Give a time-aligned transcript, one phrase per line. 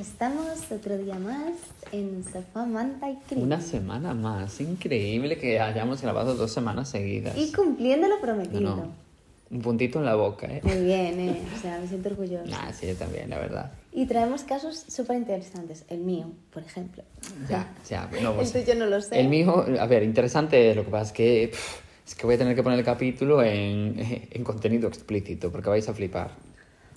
[0.00, 1.52] aquí estamos otro día más
[1.92, 3.44] en Sofá, Manta y Crimen.
[3.44, 4.60] Una semana más.
[4.60, 7.36] Increíble que hayamos grabado dos semanas seguidas.
[7.36, 8.60] Y cumpliendo lo prometido.
[8.60, 9.10] no.
[9.50, 10.60] Un puntito en la boca, ¿eh?
[10.62, 11.42] Muy bien, ¿eh?
[11.56, 12.44] O sea, me siento orgullosa.
[12.46, 13.72] Nah, sí, yo también, la verdad.
[13.92, 15.84] Y traemos casos súper interesantes.
[15.88, 17.02] El mío, por ejemplo.
[17.48, 18.08] Ya, ya.
[18.22, 19.18] No, pues, El tuyo no lo sé.
[19.18, 20.72] El mío, a ver, interesante.
[20.76, 23.42] Lo que pasa es que, pff, es que voy a tener que poner el capítulo
[23.42, 23.96] en,
[24.30, 26.30] en contenido explícito porque vais a flipar.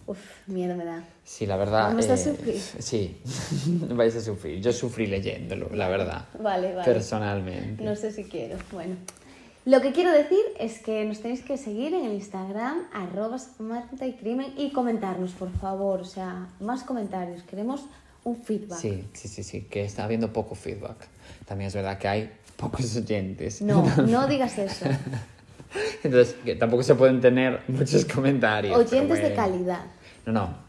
[0.06, 1.04] Uf, miedo me da.
[1.24, 1.90] Sí, la verdad.
[1.90, 2.60] Vamos a sufrir.
[2.60, 3.22] Sí,
[3.90, 4.62] vais a sufrir.
[4.62, 6.26] Yo sufrí leyéndolo, la verdad.
[6.40, 6.86] Vale, vale.
[6.86, 7.84] Personalmente.
[7.84, 8.58] No sé si quiero.
[8.72, 8.96] Bueno.
[9.66, 13.38] Lo que quiero decir es que nos tenéis que seguir en el Instagram, arroba
[14.02, 16.02] y Crimen, y comentarnos, por favor.
[16.02, 17.44] O sea, más comentarios.
[17.44, 17.86] Queremos
[18.26, 18.80] un feedback.
[18.80, 21.08] Sí, sí, sí, sí, que está habiendo poco feedback.
[21.46, 23.62] También es verdad que hay pocos oyentes.
[23.62, 24.86] No, no digas eso.
[26.04, 28.78] Entonces, que tampoco se pueden tener muchos comentarios.
[28.90, 29.86] pero Oyentes de calidad.
[30.26, 30.64] No, no.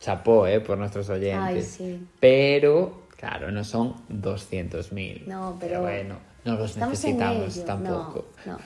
[0.00, 0.60] Chapó, ¿eh?
[0.60, 1.40] Por nuestros oyentes.
[1.40, 2.06] Ay, sí.
[2.20, 5.26] Pero, claro, no son 200.000.
[5.26, 8.26] No, pero bueno, no los Estamos necesitamos tampoco.
[8.44, 8.58] No, no.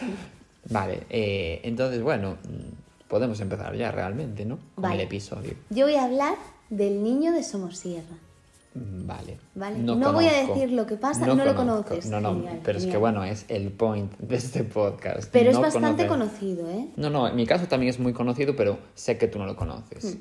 [0.70, 4.58] Vale, eh, entonces, bueno, mm, podemos empezar ya realmente, ¿no?
[4.74, 4.94] Con Vale.
[4.94, 5.54] el episodio.
[5.70, 6.36] Yo voy a hablar
[6.70, 8.16] del niño de Somosierra.
[8.74, 9.38] Mm, Vale.
[9.54, 9.78] Vale.
[9.78, 12.06] No voy a decir lo que pasa, no lo conoces.
[12.06, 15.30] No, no, Genial, pero es que bueno, es el point de este podcast.
[15.30, 16.88] Pero es No bastante conocido, ¿eh?
[16.96, 19.56] No, no, en mi caso también es muy conocido, pero sé que tú no lo
[19.56, 20.16] conoces.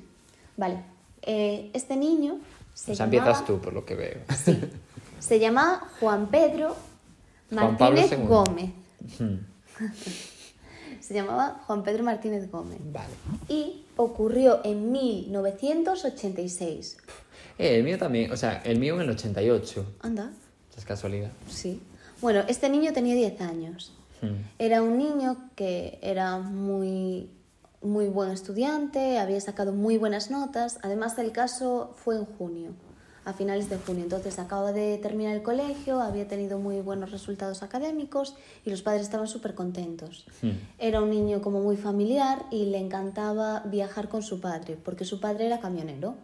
[0.58, 0.84] Vale.
[1.22, 2.40] Eh, este niño
[2.74, 4.18] se o sea, llamaba, empiezas tú, por lo que veo.
[5.20, 6.76] se llamaba Juan Pedro
[7.52, 8.12] Martínez.
[8.28, 8.72] Gómez.
[9.20, 9.36] Hmm,
[11.00, 12.80] Se llamaba Juan Pedro Martínez Gómez.
[12.92, 13.10] vale.
[13.50, 16.98] Y ocurrió en 1986.
[17.58, 19.86] Eh, el mío también, o sea, el mío en el 88.
[20.02, 20.32] Anda,
[20.78, 21.32] Es casualidad.
[21.48, 21.82] sí.
[22.22, 23.94] Bueno, este niño tenía 10 años.
[24.22, 24.44] Hmm.
[24.60, 27.32] Era un niño que era muy,
[27.82, 30.78] muy buen estudiante, había sacado muy buenas notas.
[30.84, 32.74] Además, el caso fue en junio,
[33.26, 34.04] a finales de junio.
[34.04, 39.04] Entonces, acaba de terminar el colegio, había tenido muy buenos resultados académicos y los padres
[39.04, 40.26] estaban súper contentos.
[40.42, 40.52] Hmm.
[40.80, 45.20] Era un niño como muy familiar y le encantaba viajar con su padre, porque su
[45.20, 46.16] padre era camionero.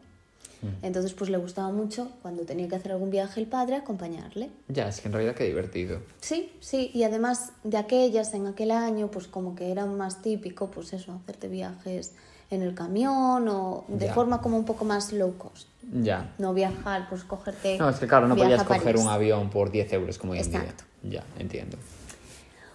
[0.82, 4.50] Entonces, pues le gustaba mucho cuando tenía que hacer algún viaje el padre acompañarle.
[4.68, 6.02] Ya, es que en realidad qué divertido.
[6.20, 10.72] Sí, sí, y además de aquellas, en aquel año, pues como que era más típico,
[10.72, 12.14] pues eso, hacerte viajes
[12.50, 14.14] en el camión o de Ya.
[14.14, 15.68] forma como un poco más low cost.
[16.02, 16.34] Ya.
[16.38, 17.78] No viajar, pues cogerte.
[17.78, 20.52] No, es que claro, no podías coger un avión por 10 euros como hoy en
[20.52, 20.74] día.
[21.04, 21.78] Ya, entiendo.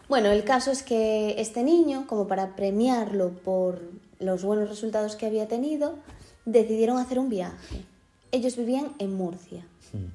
[0.08, 3.80] Bueno, el caso es que este niño, como para premiarlo por
[4.18, 5.96] los buenos resultados que había tenido,
[6.44, 7.84] decidieron hacer un viaje.
[8.30, 9.64] Ellos vivían en Murcia.
[9.94, 10.12] Un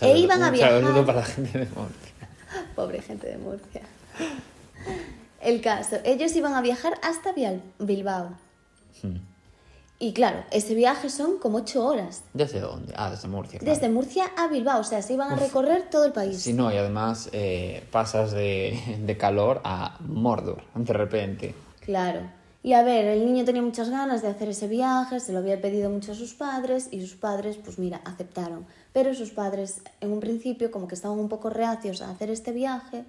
[0.00, 1.06] E iban a saludo viajar.
[1.06, 2.28] para la gente de Murcia.
[2.76, 3.82] Pobre gente de Murcia.
[5.40, 7.32] El caso, ellos iban a viajar hasta
[7.78, 8.30] Bilbao.
[9.02, 9.16] Hmm.
[9.98, 12.22] Y claro, ese viaje son como ocho horas.
[12.34, 12.92] ¿Desde dónde?
[12.96, 13.58] Ah, desde Murcia.
[13.58, 13.74] claro.
[13.74, 16.38] Desde Murcia a Bilbao, o sea, se iban a recorrer todo el país.
[16.42, 21.54] Sí, no, y además eh, pasas de, de calor a Mordor, de repente.
[21.80, 22.20] Claro.
[22.62, 25.60] Y a ver, el niño tenía muchas ganas de hacer ese viaje, se lo había
[25.60, 28.66] pedido mucho a sus padres y sus padres, pues mira, aceptaron.
[28.92, 32.50] Pero sus padres en un principio como que estaban un poco reacios a hacer este
[32.52, 33.04] viaje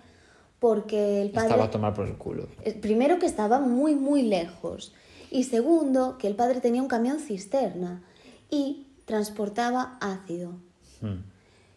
[0.59, 1.47] porque el padre...
[1.49, 2.47] Estaba a tomar por el culo.
[2.63, 4.93] Eh, Primero que estaba muy, muy lejos.
[5.31, 8.01] Y segundo, que el padre tenía un camión cisterna
[8.49, 10.53] y transportaba ácido.
[11.01, 11.21] Hmm.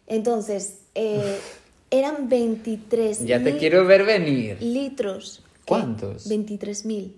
[0.07, 1.39] Entonces, eh,
[1.91, 4.61] eran 23 Ya te quiero ver venir.
[4.61, 5.41] litros.
[5.59, 5.61] ¿Qué?
[5.65, 6.29] ¿Cuántos?
[6.29, 7.13] 23.000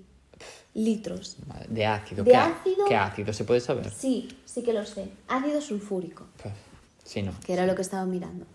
[0.75, 1.37] litros.
[1.69, 2.23] De ácido.
[2.23, 2.85] ¿De ¿Qué, ácido?
[2.85, 3.33] ¿Qué ácido?
[3.33, 3.89] ¿Se puede saber?
[3.91, 5.07] Sí, sí que lo sé.
[5.27, 6.53] Ácido sulfúrico, Pues,
[7.03, 7.31] sí, no.
[7.45, 8.45] que era lo que estaba mirando.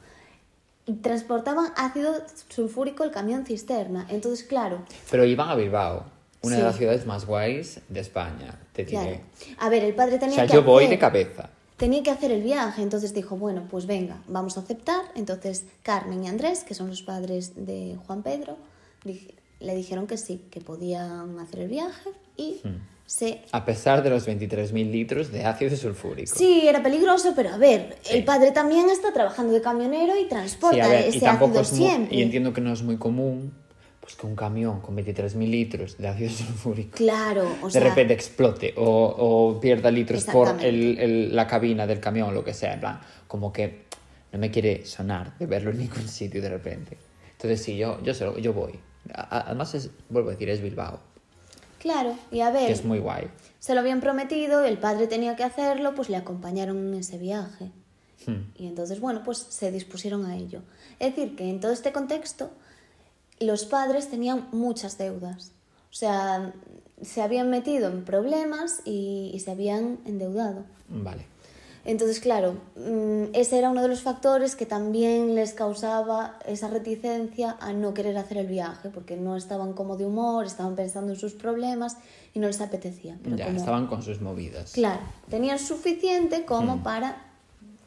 [1.03, 2.15] Transportaban ácido
[2.49, 4.07] sulfúrico el camión cisterna.
[4.09, 6.05] Entonces, claro, Pero iban a Bilbao,
[6.43, 6.61] una Sí.
[6.61, 9.01] de las ciudades más guays de España, te diré.
[9.03, 9.21] claro.
[9.59, 11.51] A ver, el padre O tenía sea, que yo voy hacer- de cabeza.
[11.77, 15.03] tenía que hacer el viaje, entonces dijo, bueno, pues venga, vamos a aceptar.
[15.15, 18.57] Entonces Carmen y Andrés, que son los padres de Juan Pedro,
[19.61, 22.61] le dijeron que sí, que podían hacer el viaje y
[23.11, 23.41] Sí.
[23.53, 26.37] A pesar de los 23.000 litros de ácido sulfúrico.
[26.37, 28.19] Sí, era peligroso, pero a ver, Sí.
[28.19, 31.69] el padre también está trabajando de camionero y transporta Sí, ver, ese y ácido es
[31.69, 32.15] siempre.
[32.15, 33.55] y entiendo que no es muy común
[34.09, 38.15] pues que un camión con 23.000 litros de ácido sulfúrico Claro, o de sea, repente
[38.15, 38.83] explote o,
[39.19, 43.01] o pierda litros por el- el- la cabina del camión, lo que sea, en plan,
[43.27, 43.85] como que
[44.33, 46.97] no me quiere sonar de verlo en ningún sitio de repente.
[47.33, 48.79] Entonces sí, yo, yo, se lo- yo voy.
[49.13, 51.01] Además, es, vuelvo a decir, es Bilbao,
[51.79, 53.29] claro, y a ver, que es muy guay.
[53.59, 57.71] se lo habían prometido, el padre tenía que hacerlo, pues le acompañaron en ese viaje.
[58.27, 58.51] Hmm.
[58.57, 60.63] Y entonces, bueno, pues se dispusieron a ello.
[60.99, 62.51] Es decir, que en todo este contexto,
[63.41, 65.53] los padres tenían muchas deudas.
[65.91, 66.53] O sea,
[67.01, 70.65] se habían metido en problemas y, y se habían endeudado.
[70.89, 71.25] Vale.
[71.85, 77.57] Entonces, claro, mm, ese era uno de los factores que también les causaba esa reticencia
[77.61, 81.19] a no querer hacer el viaje, porque no estaban como de humor, estaban pensando en
[81.19, 81.97] sus problemas
[82.35, 83.17] y no les apetecía.
[83.23, 84.73] Pero ya, como, estaban con sus movidas.
[84.73, 85.01] claro,
[85.31, 87.25] tenían suficiente como para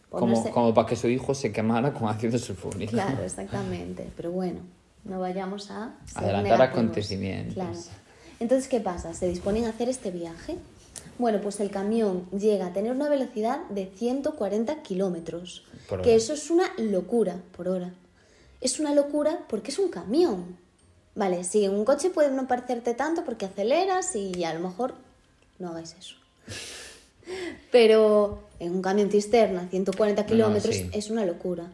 [0.10, 0.50] Como, ponerse...
[0.50, 2.94] como para que su hijo se quemara con ácido sulfúrico.
[2.94, 4.10] Claro, exactamente.
[4.18, 4.62] Pero bueno,
[5.04, 7.56] no vayamos a Adelantar acontecimientos.
[7.56, 7.78] Claro.
[8.40, 9.14] Entonces, ¿qué pasa?
[9.14, 10.58] Se disponen a hacer este viaje.
[11.18, 15.64] Bueno, pues el camión llega a tener una velocidad de 140 kilómetros.
[16.04, 17.94] Que eso es una locura por hora.
[18.62, 20.58] Es una locura porque es un camión.
[21.14, 24.96] Vale, sí, un coche puede no parecerte tanto porque aceleras y a lo mejor
[25.60, 26.16] no hagáis eso.
[27.72, 30.90] Pero en un camión cisterna, 140 no, kilómetros, sí.
[30.94, 31.68] es una locura.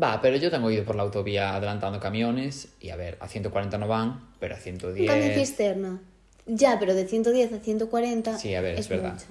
[0.00, 3.78] Va, pero yo tengo ido por la autovía adelantando camiones y a ver, a 140
[3.78, 5.00] no van, pero a 110...
[5.00, 6.00] Un camión cisterna.
[6.46, 9.14] Ya, pero de 110 a 140 Sí, a ver, es, verdad.
[9.14, 9.24] mucho.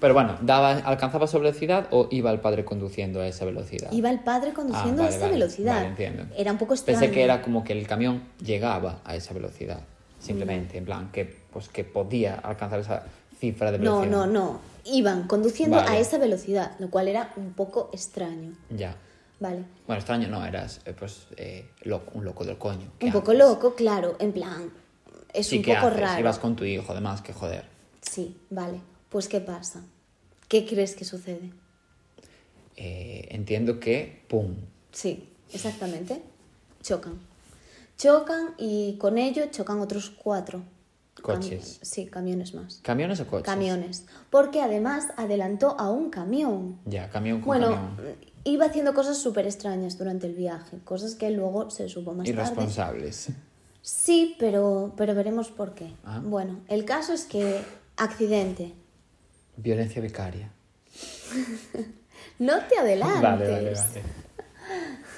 [0.00, 3.90] Pero bueno, daba, ¿alcanzaba esa velocidad o iba el padre conduciendo a esa velocidad?
[3.92, 5.74] Iba el padre conduciendo Ah, a vale, esa vale, velocidad.
[5.76, 6.24] vale, entiendo.
[6.36, 6.98] Era un poco extraño.
[7.00, 9.80] Pensé que era como que el camión llegaba a esa velocidad,
[10.20, 13.04] simplemente, en plan, que, pues, que podía alcanzar esa
[13.40, 14.26] cifra de No, velocidad.
[14.26, 14.60] no, no.
[14.84, 18.52] Iban conduciendo a esa velocidad, lo cual era un poco extraño.
[18.70, 18.96] Ya.
[19.42, 19.64] Vale.
[19.88, 22.92] Bueno, extraño no, eras eh, pues eh, loco, un loco del coño.
[23.00, 24.14] ¿Qué Un poco loco, claro.
[24.20, 24.70] En plan,
[25.32, 26.00] es Sí, un ¿qué poco haces?
[26.00, 26.20] raro.
[26.20, 27.64] Ibas con tu hijo, además, que joder.
[28.02, 28.80] Sí, vale.
[29.08, 29.82] Pues, ¿qué pasa?
[30.46, 31.50] ¿Qué crees que sucede?
[32.76, 34.54] Eh, entiendo que, pum,
[34.92, 36.22] Sí, exactamente.
[36.82, 37.18] Chocan.
[37.98, 40.62] Chocan y con ello chocan otros cuatro.
[41.20, 41.78] Coches.
[41.82, 42.80] Sí, camiones más.
[42.82, 43.44] ¿camiones o coches?
[43.46, 44.06] Camiones.
[44.30, 46.78] Porque además adelantó a un camión.
[46.84, 48.16] Ya, camión con Bueno, camión.
[48.44, 52.30] Iba haciendo cosas súper extrañas durante el viaje, cosas que luego se supo más tarde.
[52.30, 53.28] Irresponsables.
[53.82, 55.92] Sí, pero, pero veremos por qué.
[56.04, 56.20] Ah.
[56.24, 57.60] Bueno, el caso es que
[57.96, 58.74] accidente.
[59.56, 60.50] Violencia vicaria.
[62.38, 63.22] No te adelantes.
[63.22, 64.02] Vale, vale, vale.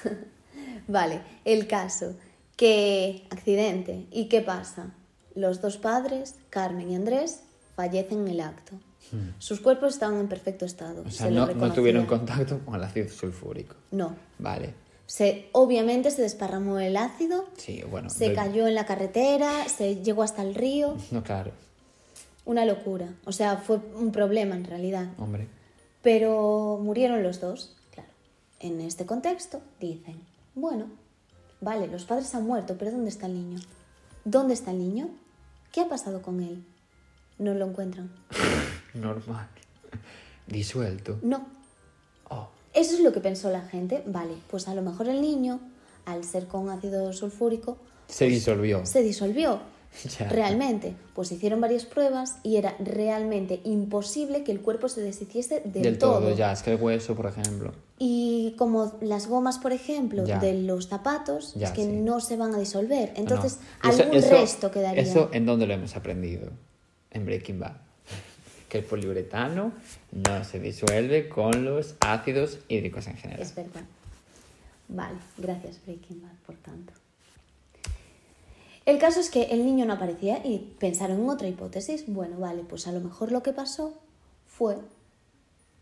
[0.87, 2.15] Vale, el caso,
[2.55, 4.05] que accidente.
[4.11, 4.93] ¿Y qué pasa?
[5.33, 7.41] Los dos padres, Carmen y Andrés,
[7.75, 8.75] fallecen en el acto.
[9.39, 11.03] Sus cuerpos estaban en perfecto estado.
[11.03, 11.07] Hmm.
[11.07, 13.75] O sea, se no, tuvieron contacto con el ácido sulfúrico.
[13.91, 14.15] No.
[14.39, 14.73] Vale.
[15.05, 18.09] Se, obviamente se desparramó el ácido, Sí, bueno.
[18.09, 20.97] se doy- cayó en la carretera, se llegó hasta el río.
[21.11, 21.51] No, claro.
[22.45, 23.09] Una locura.
[23.25, 25.07] O sea, fue un problema en realidad.
[25.17, 25.47] Hombre.
[26.01, 28.09] Pero murieron los dos, claro.
[28.59, 30.19] En este contexto dicen,
[30.53, 30.85] bueno,
[31.61, 33.59] vale, los padres han muerto, pero ¿dónde está el niño?
[34.23, 35.09] ¿Dónde está el niño?
[35.71, 36.63] ¿Qué ha pasado con él?
[37.39, 38.11] No lo encuentran.
[38.95, 39.47] Normal.
[40.47, 41.17] Disuelto.
[41.21, 41.45] No.
[42.29, 42.47] Oh.
[42.73, 44.03] Eso es lo que pensó la gente.
[44.05, 45.59] Vale, pues a lo mejor el niño,
[46.05, 47.77] al ser con ácido sulfúrico,
[48.07, 48.85] Se disolvió.
[48.85, 49.59] se disolvió.
[50.19, 50.27] Ya.
[50.27, 55.83] Realmente, pues hicieron varias pruebas y era realmente imposible que el cuerpo se deshiciese del,
[55.83, 56.51] Del todo, ya.
[56.51, 57.71] Es que el hueso, por ejemplo.
[57.97, 60.37] Y como las gomas, por ejemplo, Ya.
[60.39, 61.91] de los zapatos, Ya, es que sí.
[61.93, 63.13] no se van a disolver.
[63.15, 63.89] Entonces, No.
[63.89, 65.01] Y eso- algún eso- resto quedaría.
[65.01, 66.49] ¿Eso en dónde lo hemos aprendido?
[67.11, 67.77] En Breaking Bad.
[68.75, 69.71] El poliuretano
[70.11, 73.41] no se disuelve con los ácidos hídricos en general.
[73.41, 73.83] Es verdad.
[74.87, 76.93] Vale, gracias Breaking Bad, por tanto.
[78.85, 82.05] El caso es que el niño no aparecía y pensaron en otra hipótesis.
[82.07, 83.93] Bueno, vale, pues a lo mejor lo que pasó
[84.45, 84.77] fue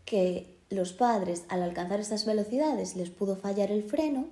[0.04, 4.26] que los padres, al alcanzar esas velocidades, les pudo fallar el freno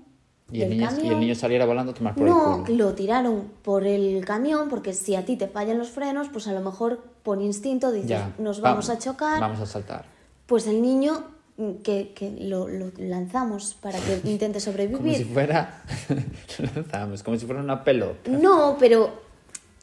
[0.51, 1.13] Y el, niño, y camión.
[1.15, 2.85] el niño saliera volando tomar por No, el culo.
[2.89, 6.53] lo tiraron por el camión porque si a ti te fallan los frenos, pues a
[6.53, 8.35] lo mejor por instinto dices, Ya.
[8.39, 9.41] nos Va- vamos a chocar.
[9.41, 10.05] Vamos a saltar.
[10.47, 11.25] Pues el niño
[11.57, 15.27] mm, que, que lo, lo lanzamos para que intente Como si sobrevivir.
[15.33, 15.83] fuera.
[16.59, 18.31] lo lanzamos, como si fuera una pelota.
[18.31, 19.11] No, pero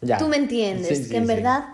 [0.01, 0.17] Ya.
[0.19, 1.33] tú me entiendes, Sí, sí, que en sí.
[1.33, 1.65] verdad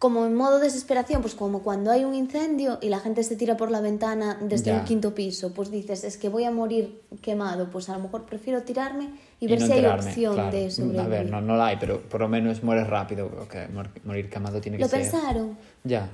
[0.00, 3.56] como en modo desesperación, pues como cuando hay un incendio y la gente se tira
[3.58, 4.78] por la ventana desde Ya.
[4.78, 8.24] un quinto piso, pues dices, es que voy a morir quemado, pues a lo mejor
[8.24, 10.56] prefiero tirarme y Y ver no si hay opción claro.
[10.56, 11.00] de sobrevivir.
[11.00, 13.28] A ver, no, no la hay, pero por lo menos mueres rápido.
[13.28, 15.02] porque mor- morir quemado tiene que Lo ser.
[15.02, 15.58] pensaron.
[15.84, 16.08] Ya.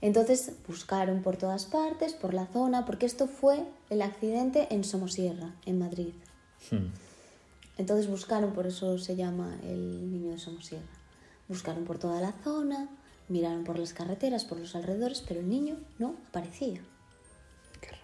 [0.00, 5.54] Entonces buscaron por todas partes, por la zona, porque esto fue el accidente en Somosierra,
[5.66, 6.12] en Madrid.
[6.70, 6.86] Hmm.
[7.78, 10.86] Entonces buscaron, por eso se llama el niño de Somosierra.
[11.48, 12.88] Buscaron por toda la zona,
[13.28, 16.80] miraron por las carreteras, por los alrededores, pero el niño no aparecía.
[17.80, 18.02] Qué raro.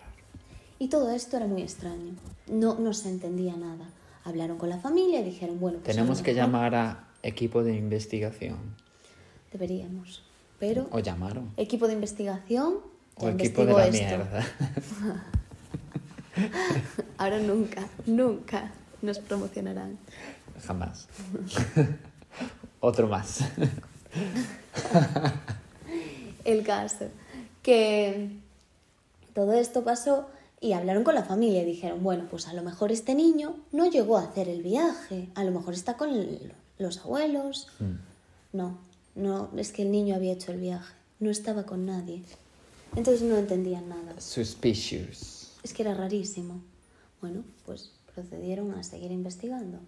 [0.78, 2.12] Y todo esto era muy extraño.
[2.48, 3.86] No, no se entendía nada.
[4.24, 8.56] Hablaron con la familia y dijeron, bueno, pues Tenemos que llamar a equipo de investigación.
[9.52, 10.22] Deberíamos.
[10.58, 11.52] Pero O llamaron.
[11.56, 12.76] equipo de investigación
[13.16, 13.98] O equipo de la esto.
[14.06, 14.44] mierda.
[17.18, 19.98] Ahora nunca, nunca nos promocionarán.
[20.66, 21.08] Jamás.
[22.80, 23.40] Otro más.
[26.44, 27.06] El caso,
[27.62, 28.30] que
[29.34, 30.26] todo esto pasó
[30.60, 33.90] y hablaron con la familia y dijeron, bueno, pues a lo mejor este niño no
[33.90, 37.68] llegó a hacer el viaje, a lo mejor está con el- los abuelos.
[38.52, 38.78] No,
[39.14, 42.22] no, es que el niño había hecho el viaje, no estaba con nadie.
[42.96, 44.20] Entonces no entendían nada.
[44.20, 45.50] Suspicious.
[45.62, 46.60] Es que era rarísimo.
[47.20, 49.78] Bueno, pues procedieron a seguir investigando.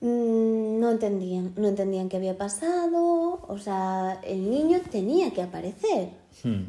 [0.00, 6.10] Mm, No entendían, no entendían qué había pasado, o sea, el niño tenía que aparecer.
[6.42, 6.64] Hmm.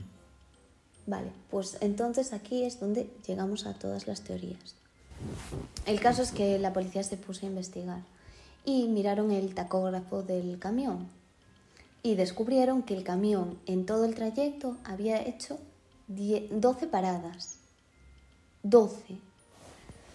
[1.08, 4.76] Vale, pues entonces aquí es donde llegamos a todas las teorías.
[5.86, 8.02] El caso es que la policía se puso a investigar
[8.66, 11.08] y miraron el tacógrafo del camión
[12.04, 15.58] y descubrieron que el camión en todo el trayecto había hecho
[16.08, 17.58] die- 12 paradas.
[18.64, 19.18] 12.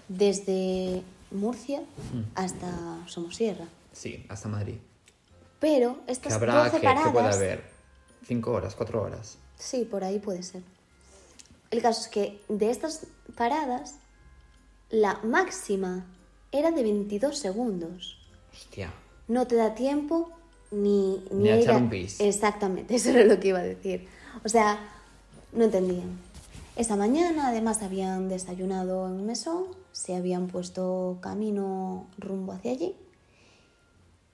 [0.09, 1.83] Desde Murcia
[2.35, 3.67] hasta Somosierra.
[3.93, 4.77] Sí, hasta Madrid.
[5.61, 7.13] Pero Que estas habrá 12 que, que paradas...
[7.13, 7.65] puede haber
[8.27, 9.39] cinco horas, cuatro horas.
[9.57, 10.63] Sí, por ahí puede ser.
[11.71, 13.07] El caso es que de estas
[13.37, 13.97] paradas,
[14.91, 16.07] la máxima
[16.53, 18.19] era de 22 segundos.
[18.53, 18.93] Hostia.
[19.29, 20.31] No te da tiempo
[20.71, 22.21] ni, Ni a ir echar un pis.
[22.21, 24.09] Exactamente, eso era lo que iba a decir.
[24.45, 24.79] O sea,
[25.53, 26.19] no entendían.
[26.77, 29.65] Esa mañana, además, habían desayunado en un mesón,
[29.97, 32.95] se habían puesto camino rumbo hacia allí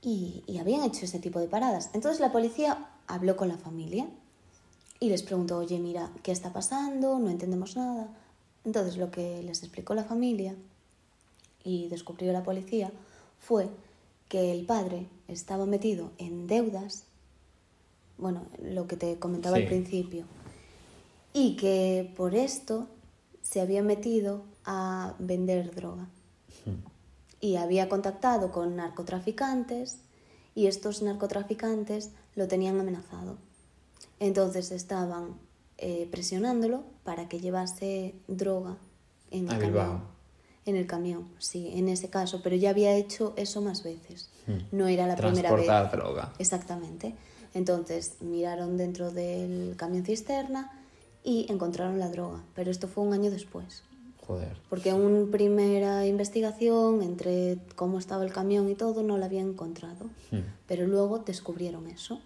[0.02, 1.90] y, y habían hecho ese tipo de paradas.
[1.94, 4.08] Entonces la policía habló con la familia
[4.98, 7.20] y les preguntó, oye, mira, ¿qué está pasando?
[7.20, 8.08] No entendemos nada.
[8.64, 10.56] Entonces lo que les explicó la familia
[11.62, 12.90] y descubrió la policía
[13.38, 13.68] fue
[14.28, 17.04] que el padre estaba metido en deudas,
[18.18, 19.62] bueno, lo que te comentaba Sí.
[19.62, 20.24] al principio,
[21.32, 22.88] y que por esto
[23.42, 26.08] se había metido a vender droga.
[27.40, 29.98] Y había contactado con narcotraficantes
[30.54, 33.36] y estos narcotraficantes lo tenían amenazado.
[34.20, 35.34] Entonces estaban
[35.78, 38.76] eh, presionándolo para que llevase droga
[39.30, 40.04] en el camión.
[40.64, 44.30] En el camión, sí, en ese caso, pero ya había hecho eso más veces.
[44.46, 44.58] Hmm.
[44.70, 45.66] No era la primera vez.
[45.90, 46.32] Droga.
[46.38, 47.16] Exactamente.
[47.52, 50.70] Entonces miraron dentro del camión cisterna
[51.24, 53.82] y encontraron la droga, pero esto fue un año después.
[54.26, 54.56] Joder.
[54.70, 60.06] Porque una primera investigación, entre cómo estaba el camión y todo, no la habían encontrado.
[60.30, 60.40] Hmm.
[60.66, 62.20] Pero luego descubrieron eso.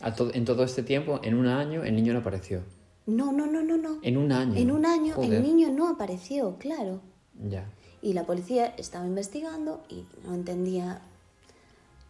[0.00, 2.62] A to- en todo este tiempo, en un año, el niño no apareció.
[3.06, 3.98] No, no, no, no, no.
[4.02, 4.54] En un año.
[4.56, 5.34] En un año Joder.
[5.34, 7.00] el niño no apareció, claro.
[7.48, 7.64] Ya.
[8.02, 11.00] Y la policía estaba investigando y no entendía,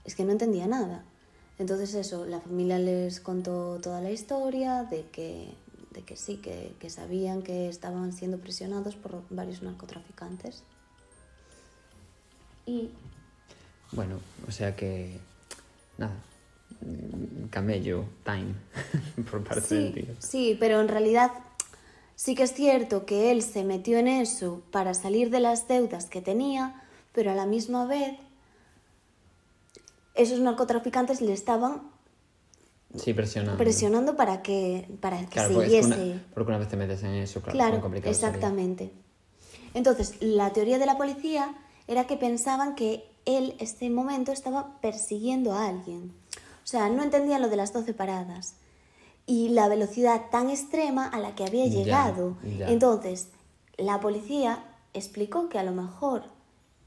[0.04, 1.04] es que no entendía nada.
[1.58, 5.48] Entonces eso, la familia les contó toda la historia de que,
[5.98, 10.62] de que sí, que, que sabían que estaban siendo presionados por varios narcotraficantes.
[12.66, 12.90] Y
[13.90, 15.18] Bueno, o sea que.
[15.96, 16.14] Nada.
[17.50, 18.54] Camello, time.
[19.30, 20.14] por parte del sí, tío.
[20.20, 21.32] sí, pero en realidad
[22.14, 26.06] sí que es cierto que él se metió en eso para salir de las deudas
[26.06, 26.80] que tenía,
[27.12, 28.16] pero a la misma vez
[30.14, 31.82] esos narcotraficantes le estaban
[32.96, 33.58] Sí, presionando.
[33.58, 37.02] presionando para que, para que Claro, porque, es que una- porque una vez te metes
[37.02, 38.34] en eso, claro, es Claro, muy complicado salir.
[38.36, 38.92] exactamente.
[39.74, 41.54] Entonces, la teoría de la policía
[41.86, 46.12] era que pensaban que él, este momento, estaba persiguiendo a alguien.
[46.64, 48.54] O sea, no entendían lo de las 12 paradas
[49.26, 52.36] y la velocidad tan extrema a la que había Ya, llegado.
[52.58, 52.70] ya.
[52.70, 53.28] Entonces,
[53.76, 54.64] la policía
[54.94, 56.22] explicó que a lo mejor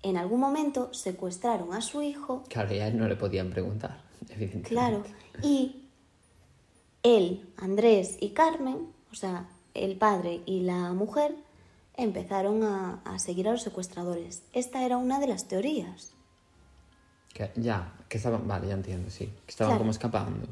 [0.01, 4.01] en algún momento secuestraron a su hijo Claro, y a él no le podían preguntar,
[4.29, 4.69] evidentemente.
[4.69, 5.03] Claro.
[5.43, 5.80] Y
[7.03, 11.35] él, Andrés y Carmen, o sea, el padre y la mujer,
[11.95, 14.43] empezaron a, a seguir a los secuestradores.
[14.53, 16.11] Esta era una de las teorías.
[17.33, 19.25] Que, ya, que estaban, vale, ya entiendo, sí.
[19.45, 19.79] Que estaban Claro.
[19.79, 20.47] como escapando.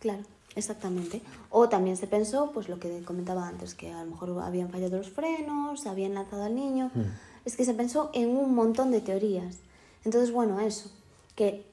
[0.00, 0.22] Claro,
[0.56, 1.20] exactamente.
[1.50, 4.96] O también se pensó, pues lo que comentaba antes, que a lo mejor habían fallado
[4.98, 6.90] los frenos, habían lanzado al niño.
[7.44, 9.58] Es que se pensó en un montón de teorías.
[10.04, 10.90] Entonces, bueno, eso,
[11.34, 11.66] que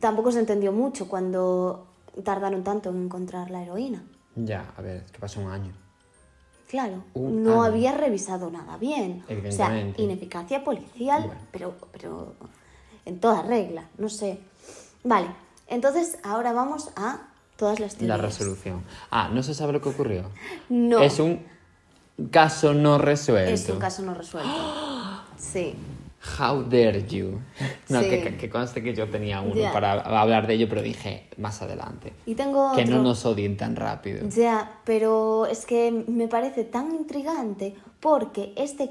[0.00, 1.86] tampoco se entendió mucho cuando
[2.22, 4.04] tardaron tanto en encontrar la heroína.
[4.36, 5.72] Ya, a ver, que pasó un año.
[6.68, 7.62] Claro, Un no año.
[7.64, 9.24] había revisado nada bien.
[9.48, 11.40] O sea, ineficacia policial, Bueno.
[11.52, 12.34] pero, pero
[13.04, 14.40] en toda regla, no sé.
[15.04, 15.28] Vale,
[15.68, 18.20] entonces ahora vamos a todas las La teorías.
[18.20, 18.82] resolución.
[19.10, 20.24] Ah, no se sabe lo que ocurrió.
[20.68, 21.00] No.
[21.00, 21.44] Es un
[22.30, 23.52] caso no resuelto.
[23.52, 24.50] Es un caso no resuelto.
[25.36, 25.74] Sí.
[26.38, 27.40] How dare you.
[27.88, 28.08] No, Sí.
[28.08, 32.12] que, conste que yo tenía uno para hablar de ello, pero dije más adelante.
[32.26, 34.28] Y tengo Que no nos odien tan rápido.
[34.28, 38.90] Ya, pero es que me parece tan intrigante porque este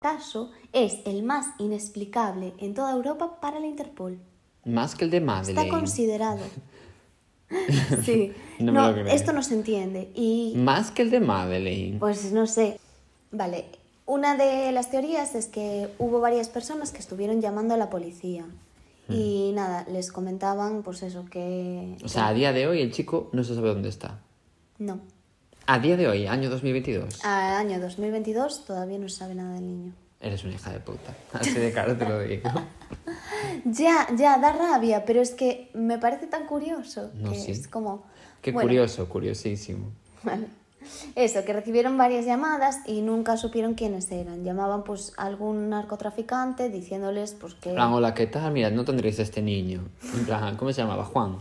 [0.00, 4.18] Caso es el más inexplicable en toda Europa para la Interpol.
[4.64, 5.60] Más que el de Madeleine.
[5.62, 6.40] Está considerado.
[8.04, 8.32] Sí.
[8.60, 10.12] No esto no se entiende.
[10.14, 11.98] Y Más que el de Madeleine.
[11.98, 12.78] pues no sé.
[13.32, 13.64] Vale,
[14.06, 18.44] una de las teorías es que hubo varias personas que estuvieron llamando a la policía.
[19.08, 19.12] Hmm.
[19.12, 21.96] Y nada, les comentaban pues eso, que...
[22.04, 24.20] O sea, a día de hoy el chico no se sabe dónde está.
[24.78, 25.00] No.
[25.72, 27.24] A día de hoy, año 2022.
[27.24, 29.92] Al año 2022 todavía no se sabe nada del niño.
[30.20, 31.14] Eres una hija de puta.
[31.32, 32.50] Así de cara te lo digo.
[33.64, 37.10] Ya, ya, da rabia, pero es que me parece tan curioso.
[37.14, 37.52] No, que sí.
[37.52, 38.04] es como...
[38.42, 39.92] Qué bueno, curioso, curiosísimo.
[40.24, 40.46] Vale.
[41.14, 44.44] Eso, que recibieron varias llamadas y nunca supieron quiénes eran.
[44.44, 47.70] Llamaban pues a algún narcotraficante diciéndoles pues que...
[47.70, 48.52] Plan, hola, ¿qué tal?
[48.52, 49.88] Mira, no tendréis a este niño.
[50.14, 51.04] En plan, ¿cómo se llamaba?
[51.04, 51.38] Juan.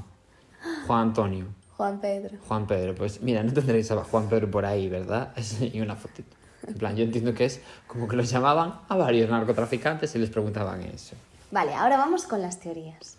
[0.85, 1.58] Juan Antonio.
[1.79, 2.37] Juan Pedro.
[2.45, 2.93] Juan Pedro.
[2.93, 5.33] Pues mira, no tendréis a Juan Pedro por ahí, ¿verdad?
[5.61, 6.35] y una fotito.
[6.67, 10.29] En plan, yo entiendo que es como que los llamaban a varios narcotraficantes y les
[10.29, 11.15] preguntaban eso.
[11.51, 13.15] Vale, ahora vamos con las teorías.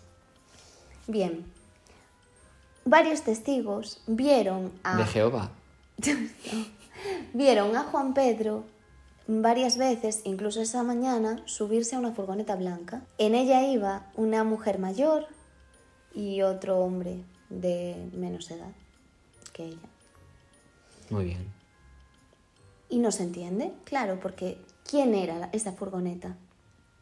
[1.07, 1.43] Bien.
[2.85, 4.95] Varios testigos vieron a...
[4.95, 5.49] De Jehová.
[7.33, 8.63] Vieron a Juan Pedro
[9.25, 13.01] varias veces, incluso esa mañana, subirse a una furgoneta blanca.
[13.17, 15.25] En ella iba una mujer mayor
[16.13, 18.71] y otro hombre de menos edad
[19.53, 19.77] que ella.
[21.09, 21.45] Muy bien.
[22.89, 24.57] Y no se entiende, claro, porque
[24.89, 26.35] ¿quién era la- esa furgoneta?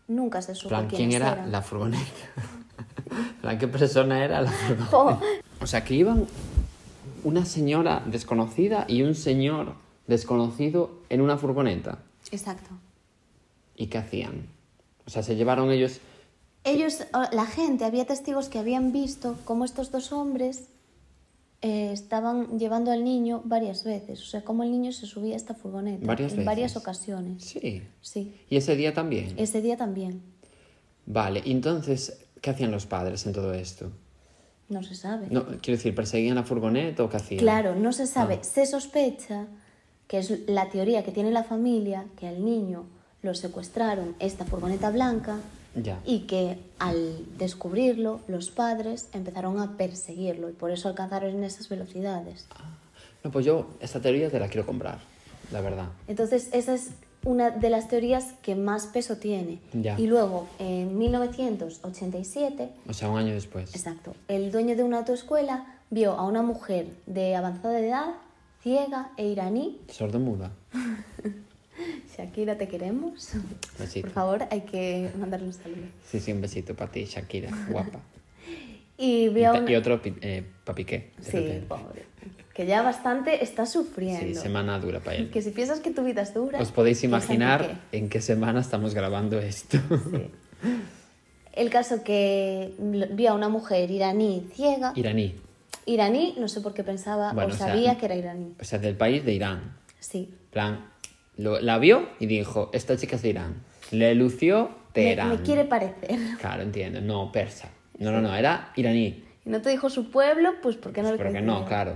[0.07, 1.51] Nunca se supo plan, ¿quién era eran.
[1.51, 2.03] la furgoneta?
[3.41, 4.85] Plan, ¿qué persona era la furgoneta?
[4.91, 5.19] Jo,
[5.61, 6.27] O sea, que iban
[7.23, 9.73] una señora desconocida y un señor
[10.07, 11.99] desconocido en una furgoneta.
[12.31, 12.69] Exacto.
[13.75, 14.47] ¿Y qué hacían?
[15.05, 15.99] O sea, se llevaron ellos...
[16.63, 20.67] Ellos, la gente, había testigos que habían visto cómo estos dos hombres
[21.61, 24.21] eh, estaban llevando al niño varias veces.
[24.21, 26.05] O sea, cómo el niño se subía a esta furgoneta.
[26.05, 26.45] Varias en veces.
[26.45, 27.43] varias ocasiones.
[27.43, 27.83] Sí.
[28.01, 28.33] Sí.
[28.49, 29.33] ¿Y ese día también?
[29.37, 30.21] Ese día también.
[31.05, 33.91] Vale, y entonces, ¿qué hacían los padres en todo esto?
[34.69, 35.27] No se sabe.
[35.31, 37.39] No, quiero decir, ¿perseguían la furgoneta o qué hacían?
[37.39, 38.35] Claro, no se sabe.
[38.41, 38.43] Ah.
[38.43, 39.47] Se sospecha,
[40.07, 42.85] que es la teoría que tiene la familia, que al niño
[43.21, 45.39] lo secuestraron esta furgoneta blanca
[45.83, 45.99] Ya.
[46.05, 52.47] y que al descubrirlo los padres empezaron a perseguirlo y por eso alcanzaron esas velocidades.
[53.23, 54.99] No, pues yo esta teoría te la quiero comprar,
[55.51, 55.89] la verdad.
[56.07, 56.89] Entonces esa es
[57.25, 59.59] una de las teorías que más peso tiene.
[59.73, 59.99] Ya.
[59.99, 63.75] Y luego, en 1987, O sea, un año después.
[63.75, 64.15] Exacto.
[64.27, 68.05] El dueño de una autoescuela vio a una mujer de avanzada edad,
[68.61, 69.79] ciega e iraní.
[69.89, 70.51] Sordo-muda.
[72.17, 73.31] Shakira, te queremos.
[73.77, 74.07] Besito.
[74.07, 75.87] Por favor, hay que mandarle un saludo.
[76.05, 77.99] Sí, sí, un besito para ti, Shakira, guapa.
[79.01, 79.53] Y una...
[79.77, 81.11] otro eh, pa' Piqué.
[81.17, 82.03] de Sí, pobre.
[82.53, 84.41] Que ya bastante está Sí, sufriendo.
[84.41, 85.29] semana dura para él.
[85.29, 86.59] Que si piensas que tu vida es dura...
[86.59, 89.77] Os podéis en imaginar en qué semana estamos grabando esto.
[91.53, 92.73] El caso que
[93.11, 94.91] vio a una mujer iraní ciega.
[94.97, 95.35] Iraní.
[95.85, 98.53] Iraní, no sé por qué pensaba Bueno, o o sea, sabía que era iraní.
[98.59, 99.77] O sea, del país de Irán.
[99.99, 100.29] Sí.
[100.51, 100.88] Plan,
[101.39, 103.63] lo- la vio y dijo, esta chica es de Irán.
[103.91, 105.29] Le lució Me, Teherán.
[105.29, 106.19] me quiere parecer.
[106.39, 107.01] Claro, entiendo.
[107.01, 107.69] No, persa.
[107.97, 109.23] No, no, no, era iraní.
[109.45, 111.95] Y no te dijo su pueblo, pues ¿por qué no Pues le porque no, claro.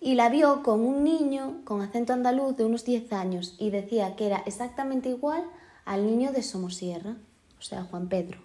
[0.00, 4.14] Y la vio con un niño con acento andaluz de unos 10 años y decía
[4.16, 5.42] que era exactamente igual
[5.84, 7.16] al niño de Somosierra,
[7.58, 8.38] o sea, Juan Pedro.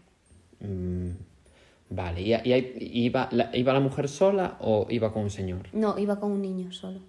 [0.61, 1.09] Mm,
[1.89, 5.67] vale, ¿y, y hay- iba, la, iba la mujer sola o iba con un señor?
[5.73, 6.99] No, iba con un niño solo.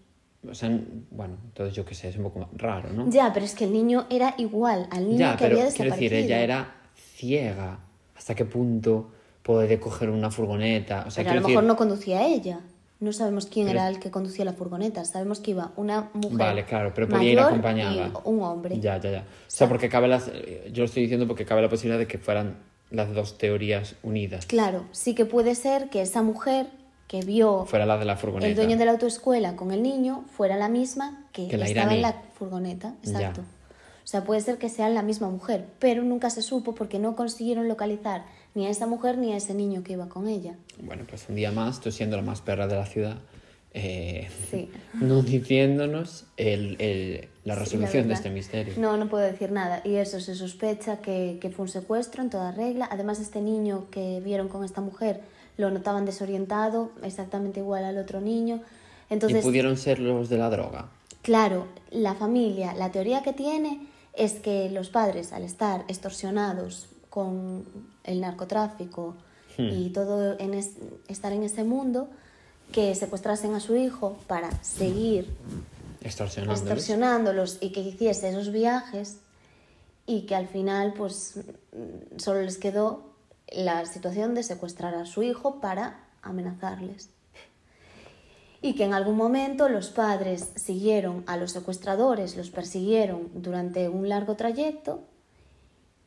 [0.51, 0.69] O sea,
[1.11, 3.09] bueno, entonces yo qué sé, es un poco raro, ¿no?
[3.11, 5.85] Ya, pero es que el niño era igual al niño Ya, que pero había quiero
[5.91, 6.11] desaparecido.
[6.17, 6.75] decir, ella era
[7.17, 7.79] ciega.
[8.17, 9.11] ¿Hasta qué punto
[9.43, 11.05] puede coger una furgoneta?
[11.07, 12.61] O sea, Pero a quiero lo mejor decir- no conducía ella.
[13.01, 15.05] No sabemos quién Pero- era el que conducía la furgoneta.
[15.05, 18.07] Sabemos que iba una mujer Vale, claro, pero podía ir mayor acompañada.
[18.07, 18.79] y un hombre.
[18.81, 19.21] Ya, ya, ya.
[19.21, 20.31] O sea, porque cabe las...
[20.73, 22.57] Yo lo estoy diciendo porque cabe la posibilidad de que fueran
[22.91, 24.47] las dos teorías unidas.
[24.47, 26.67] Claro, sí que puede ser que esa mujer
[27.21, 28.49] que vio Fuera la de la furgoneta.
[28.49, 31.95] el dueño de la autoescuela con el niño fuera la misma que, Que la estaba
[31.95, 32.95] en la furgoneta.
[33.05, 33.13] Ya.
[33.13, 33.41] Exacto.
[33.43, 37.15] O sea, puede ser que sean la misma mujer, pero nunca se supo porque no
[37.15, 38.25] consiguieron localizar
[38.55, 40.57] ni a esa mujer ni a ese niño que iba con ella.
[40.83, 43.17] Bueno, pues un día más, tú siendo la más perra de la ciudad,
[43.73, 44.71] eh, Sí.
[44.95, 48.75] no diciéndonos el, el- la Sí, resolución de este misterio.
[48.79, 49.83] No, no puedo decir nada.
[49.85, 52.89] Y eso se sospecha que, que fue un secuestro en toda regla.
[52.91, 55.21] Además, este niño que vieron con esta mujer
[55.57, 58.61] lo notaban desorientado, exactamente igual al otro niño.
[59.11, 60.89] y Entonces, pudieron ser los de la droga.
[61.23, 67.65] claro, la familia, la teoría que tiene es que los padres, al estar extorsionados con
[68.05, 69.15] el narcotráfico
[69.57, 69.69] Hmm.
[69.71, 70.73] y todo en es-
[71.09, 72.09] estar en ese mundo,
[72.73, 75.29] que secuestrasen a su hijo para seguir
[76.01, 76.61] Extorsionándoles.
[76.63, 79.19] extorsionándolos y que hiciese esos viajes
[80.07, 81.35] y que al final pues
[82.17, 83.14] solo les quedó
[83.53, 87.11] la situación de secuestrar a su hijo para amenazarles.
[88.63, 94.09] Y que en algún momento los padres siguieron a los secuestradores, los persiguieron durante un
[94.09, 95.03] largo trayecto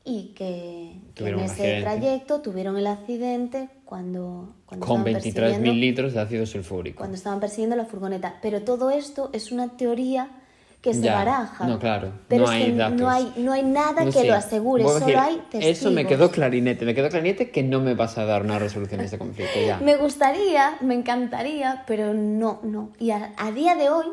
[0.03, 5.73] y que, que en ese trayecto tuvieron el accidente cuando, cuando Con estaban 23.000 persiguiendo-
[5.79, 6.97] litros de ácido sulfúrico.
[6.99, 8.39] cuando estaban persiguiendo la furgoneta.
[8.41, 10.29] Pero todo esto es una teoría
[10.81, 11.65] que se Ya, baraja.
[11.67, 13.01] no, claro, Pero no es hay que datos.
[13.01, 15.65] no hay, no hay nada No que sé, lo asegure, a solo decir, hay testigos.
[15.65, 18.99] Eso me quedó clarinete, me quedó clarinete que no me vas a dar una resolución
[18.99, 19.77] de este conflicto ya.
[19.79, 22.91] Me gustaría, me encantaría, pero no, no.
[22.99, 24.05] Y a, a día de hoy,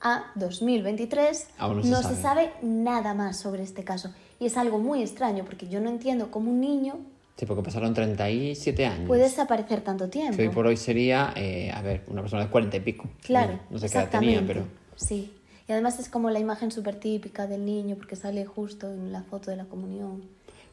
[0.00, 2.14] a 2023, Aún no se sabe.
[2.14, 4.12] se sabe nada más sobre este caso.
[4.40, 6.96] Y es algo muy extraño, porque yo no entiendo cómo un niño
[7.36, 9.06] Sí, porque pasaron 37 años.
[9.08, 10.36] puede desaparecer tanto tiempo.
[10.36, 13.08] Que hoy por hoy sería, eh, a ver, una persona de 40 y pico.
[13.24, 14.64] Claro, No, no sé qué edad tenía, pero...
[14.96, 15.32] Sí.
[15.68, 19.22] Y además es como la imagen súper típica del niño, porque sale justo en la
[19.22, 20.22] foto de la comunión.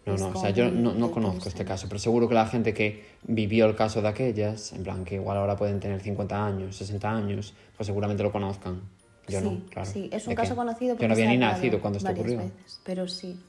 [0.06, 2.74] No, no, o sea, yo no, no conozco este caso, pero seguro que la gente
[2.74, 6.76] que vivió el caso de aquellas, en plan que igual ahora pueden tener 50 años,
[6.78, 8.82] 60 años, pues seguramente lo conozcan.
[9.28, 9.90] Yo sí, no, claro.
[9.92, 10.56] sí, es un ¿De caso qué?
[10.56, 12.38] conocido porque Yo no había ni nacido cuando esto ocurrió.
[12.40, 13.40] veces, pero sí,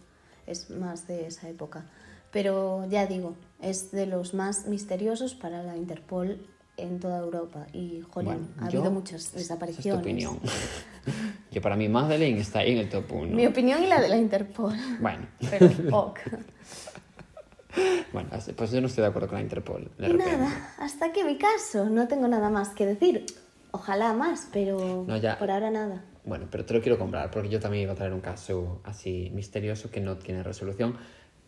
[0.47, 1.87] es más de esa época.
[2.31, 6.39] Pero ya digo, es de los más misteriosos para la Interpol
[6.77, 7.67] en toda Europa.
[7.73, 9.87] Y, jolín, Bueno, ha habido muchas esa desapariciones.
[9.87, 10.39] Es tu opinión.
[11.51, 13.35] Yo para mí Madeleine está ahí en el top 1.
[13.37, 14.75] Mi opinión y la de la Interpol.
[15.01, 16.21] Bueno, Pero, ok.
[18.13, 19.91] bueno, pues yo no estoy de acuerdo con la Interpol.
[19.99, 21.87] de nada, hasta aquí mi caso.
[21.89, 23.27] No tengo nada más que decir.
[23.73, 25.39] Ojalá más, pero No, ya.
[25.39, 26.05] por ahora nada.
[26.25, 29.31] Bueno, pero te lo quiero comprar porque yo también iba a traer un caso así
[29.33, 30.97] misterioso que no tiene resolución,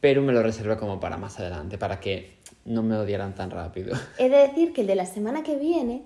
[0.00, 3.96] pero me lo reservé como para más adelante, para que no me odiaran tan rápido.
[4.18, 6.04] He de decir que el de la semana que viene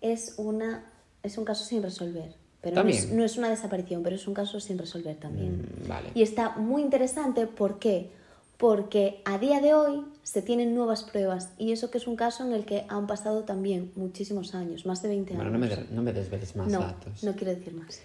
[0.00, 0.84] es, una,
[1.24, 2.36] es un caso sin resolver.
[2.60, 5.68] Pero no es, no es una desaparición, pero es un caso sin resolver también.
[5.84, 6.08] Mm, vale.
[6.14, 8.10] Y está muy interesante, ¿por qué?
[8.56, 12.44] Porque a día de hoy se tienen nuevas pruebas y eso que es un caso
[12.44, 15.52] en el que han pasado también muchísimos años, más de 20 Bueno, años.
[15.60, 17.22] no me, de- no me desveles más no, datos.
[17.22, 18.00] no quiero decir más.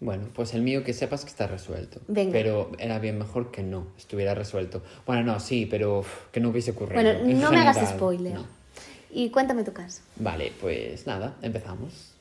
[0.00, 2.00] Bueno, pues el mío que sepas que está resuelto.
[2.08, 2.32] Venga.
[2.32, 4.80] Pero era bien mejor que no estuviera resuelto.
[5.06, 7.02] Bueno, no, sí, pero que no hubiese ocurrido.
[7.02, 8.32] Bueno, en no me hagas spoiler.
[8.34, 8.46] no.
[9.10, 10.00] Y cuéntame tu caso.
[10.16, 12.12] Vale, pues nada, empezamos.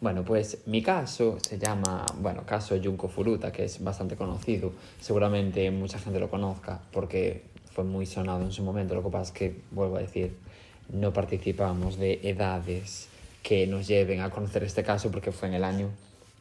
[0.00, 4.72] Bueno, pues mi caso se llama, bueno, caso Junko Furuta, que es bastante conocido.
[5.00, 8.94] Seguramente mucha gente lo conozca porque fue muy sonado en su momento.
[8.94, 10.36] Lo que pasa es que, vuelvo a decir,
[10.92, 13.08] no participamos de edades
[13.42, 15.88] que nos lleven a conocer este caso porque fue en el año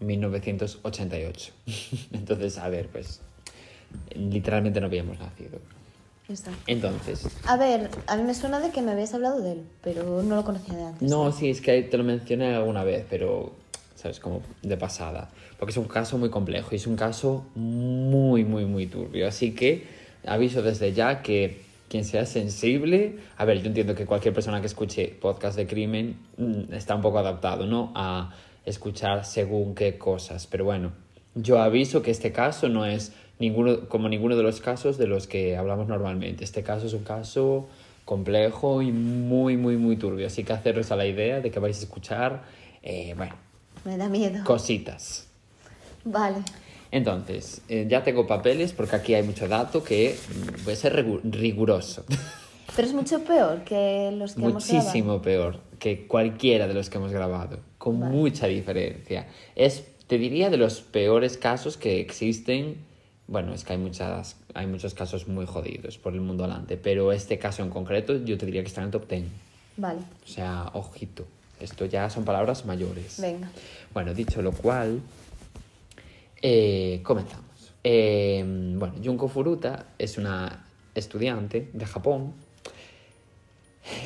[0.01, 1.53] 1988.
[2.11, 3.21] Entonces, a ver, pues
[4.15, 5.59] literalmente no habíamos nacido.
[6.27, 6.59] Exacto.
[6.67, 10.23] Entonces, A ver, a mí me suena de que me habías hablado de él, pero
[10.23, 11.09] no lo conocía de antes.
[11.09, 13.53] No, sí, es que te lo mencioné alguna vez, pero,
[13.95, 14.19] ¿sabes?
[14.19, 15.29] Como de pasada.
[15.59, 19.27] Porque es un caso muy complejo y es un caso muy, muy, muy turbio.
[19.27, 19.85] Así que
[20.25, 24.67] aviso desde ya que quien sea sensible, a ver, yo entiendo que cualquier persona que
[24.67, 27.91] escuche podcast de crimen mm, está un poco adaptado, ¿no?
[27.95, 28.33] A
[28.65, 30.47] escuchar según qué cosas.
[30.47, 30.91] Pero bueno,
[31.35, 35.27] yo aviso que este caso no es ninguno, como ninguno de los casos de los
[35.27, 36.43] que hablamos normalmente.
[36.43, 37.67] Este caso es un caso
[38.05, 40.27] complejo y muy, muy, muy turbio.
[40.27, 42.43] Así que haceros a la idea de que vais a escuchar,
[42.81, 43.35] eh, bueno,
[43.83, 44.43] Me da miedo.
[44.43, 45.27] cositas.
[46.03, 46.37] Vale.
[46.91, 51.05] Entonces, eh, ya tengo papeles porque aquí hay mucho dato que mm, voy a ser
[51.23, 52.05] riguroso.
[52.75, 54.81] Pero es mucho peor que los que hemos grabado.
[54.81, 59.27] Muchísimo peor que cualquiera de los que hemos grabado, con mucha diferencia.
[59.55, 62.77] Es, te diría, de los peores casos que existen.
[63.27, 67.11] Bueno, es que hay, muchas, hay muchos casos muy jodidos por el mundo delante, pero
[67.11, 69.23] este caso en concreto yo te diría que está en el top 10.
[69.77, 71.25] Vale, O sea, ojito,
[71.59, 73.19] esto ya son palabras mayores.
[73.19, 73.49] venga.
[73.93, 75.01] Bueno, dicho lo cual,
[76.41, 77.45] eh, comenzamos.
[77.83, 78.43] Eh,
[78.77, 82.33] bueno, Junko Furuta es una estudiante de Japón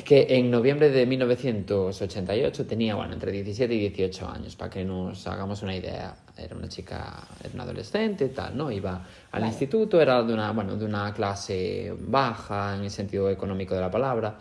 [0.04, 5.26] que en noviembre de 1988 tenía, bueno, entre 17 y 18 años, para que nos
[5.26, 6.14] hagamos una idea.
[6.36, 8.70] Era una chica, era una adolescente, tal, ¿no?
[8.70, 13.74] Iba al instituto, era de una, bueno, de una clase baja en el sentido económico
[13.74, 14.38] de la palabra.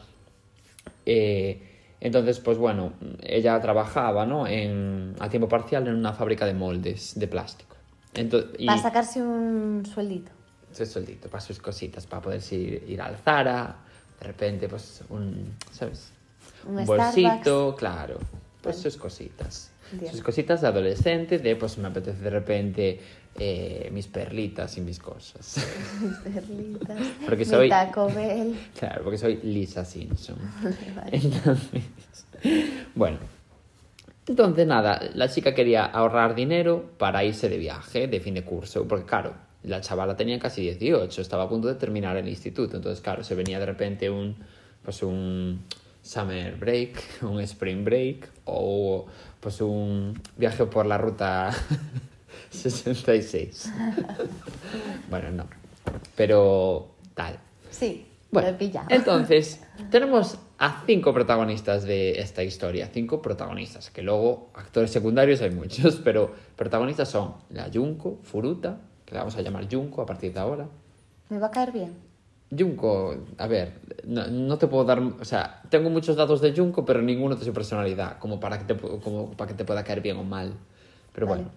[1.06, 1.62] Eh,
[2.02, 4.48] entonces, pues bueno, ella trabajaba, ¿no?
[4.48, 7.76] En, a tiempo parcial en una fábrica de moldes de plástico.
[8.14, 10.32] Entonces, y Para sacarse un sueldito.
[10.72, 13.76] ese sueldito para sus cositas, para poder ir, ir al Zara,
[14.20, 16.12] de repente, pues un, ¿sabes?
[16.68, 18.18] Un bolsito, claro,
[18.62, 18.90] pues Vale.
[18.92, 19.72] sus cositas.
[20.12, 23.00] Sus cositas de adolescente, de pues me apetece de repente
[23.40, 25.66] eh, mis perlitas y mis cosas.
[26.24, 27.00] Perlitas.
[27.26, 28.56] Porque mi soy- Taco Bell.
[28.80, 30.36] Claro, porque soy Lisa Simpson.
[30.96, 31.10] Vale.
[31.18, 31.84] Entonces,
[32.94, 33.18] bueno.
[34.28, 38.88] Entonces, nada, la chica quería ahorrar dinero para irse de viaje, de fin de curso,
[38.88, 43.02] porque claro, la chavala tenía casi 18, estaba a punto de terminar el instituto, entonces
[43.02, 44.36] claro, se venía de repente un,
[44.84, 45.62] pues un
[46.02, 49.06] summer break, un spring break, o
[49.40, 51.52] pues un viaje por la ruta
[52.50, 53.72] 66.
[55.10, 55.48] bueno, no,
[56.16, 57.40] pero tal.
[57.70, 58.88] Sí, Bueno, lo he pillado.
[58.90, 62.90] entonces, tenemos a cinco protagonistas de esta historia.
[62.92, 69.16] Cinco protagonistas, que luego actores secundarios hay muchos, pero protagonistas son la Junko, Furuta, que
[69.16, 70.68] la vamos a llamar Junko a partir de ahora.
[71.30, 71.94] ¿Me va a caer bien?
[72.58, 73.74] Junko, a ver,
[74.06, 77.44] no, no te puedo dar, o sea, tengo muchos datos de Junko, pero ninguno de
[77.44, 80.54] su personalidad, como para que te, como para que te pueda caer bien o mal.
[81.14, 81.44] Pero Vale.
[81.44, 81.54] bueno,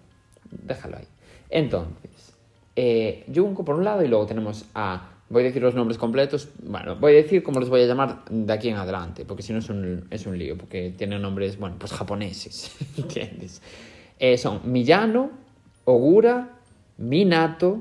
[0.63, 1.07] déjalo ahí.
[1.49, 2.33] Entonces,
[2.75, 6.49] eh, Junko por un lado y luego tenemos a, voy a decir los nombres completos,
[6.63, 9.53] bueno, voy a decir cómo los voy a llamar de aquí en adelante, porque si
[9.53, 13.61] no es un, es un lío, porque tienen nombres, bueno, pues japoneses, ¿entiendes?
[14.19, 15.31] Eh, son Miyano,
[15.85, 16.49] Ogura,
[17.07, 17.79] Minato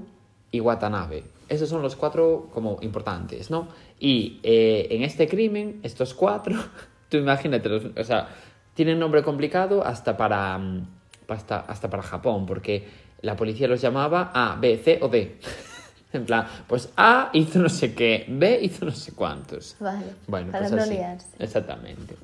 [0.51, 1.25] y Watanabe.
[1.49, 3.69] Esos son los cuatro como importantes, ¿no?
[4.01, 6.55] Y eh, en este crimen, estos cuatro,
[7.09, 8.29] tú imagínate, los- o sea,
[8.75, 10.87] tienen nombre complicado hasta para, mm,
[11.29, 12.89] hasta, hasta para Japón, porque
[13.21, 15.39] la policía los llamaba A, B, C o D.
[16.13, 19.77] en plan, pues A hizo no sé qué, B hizo no sé cuántos.
[19.79, 20.95] Vale, Bueno, para pues no así.
[20.95, 21.29] liarse.
[21.39, 22.17] Exactamente.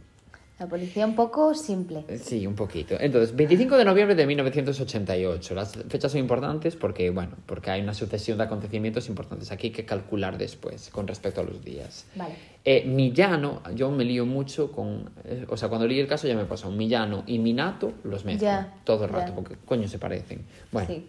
[0.59, 2.05] La policía un poco simple.
[2.19, 2.97] Sí, un poquito.
[2.99, 5.55] Entonces, 25 de noviembre de 1988.
[5.55, 9.85] Las fechas son importantes porque, bueno, porque hay una sucesión de acontecimientos importantes aquí que
[9.85, 12.07] calcular después con respecto a los días.
[12.17, 12.35] Vale.
[12.65, 15.11] Eh, Millano, yo me lío mucho con...
[15.25, 16.71] eh, o sea, cuando leí el caso ya me pasó.
[16.73, 19.19] Millano y Minato los mezclo Ya, todo el ya.
[19.19, 20.43] rato porque coño se parecen.
[20.73, 21.07] Bueno, Sí.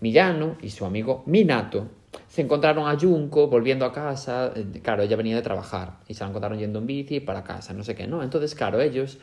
[0.00, 1.88] Millano y su amigo Minato
[2.34, 4.50] se encontraron a Junko volviendo a casa.
[4.56, 7.72] eh, Claro, ella venía de trabajar y se la encontraron yendo en bici para casa,
[7.74, 8.24] no sé qué, ¿no?
[8.24, 9.18] Entonces, claro, ellos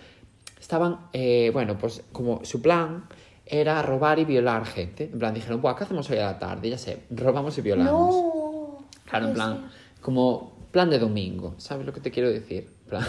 [0.58, 3.10] estaban, eh, bueno, pues como su plan
[3.46, 5.10] era robar y violar gente.
[5.12, 6.70] En plan, dijeron, Buah, ¿qué hacemos hoy a la tarde?
[6.70, 8.16] Ya sé, robamos y violamos.
[8.16, 8.86] No.
[9.10, 9.70] Claro, en plan,
[10.00, 12.70] como plan de domingo, ¿sabes lo que te quiero decir?
[12.92, 13.06] Plan-.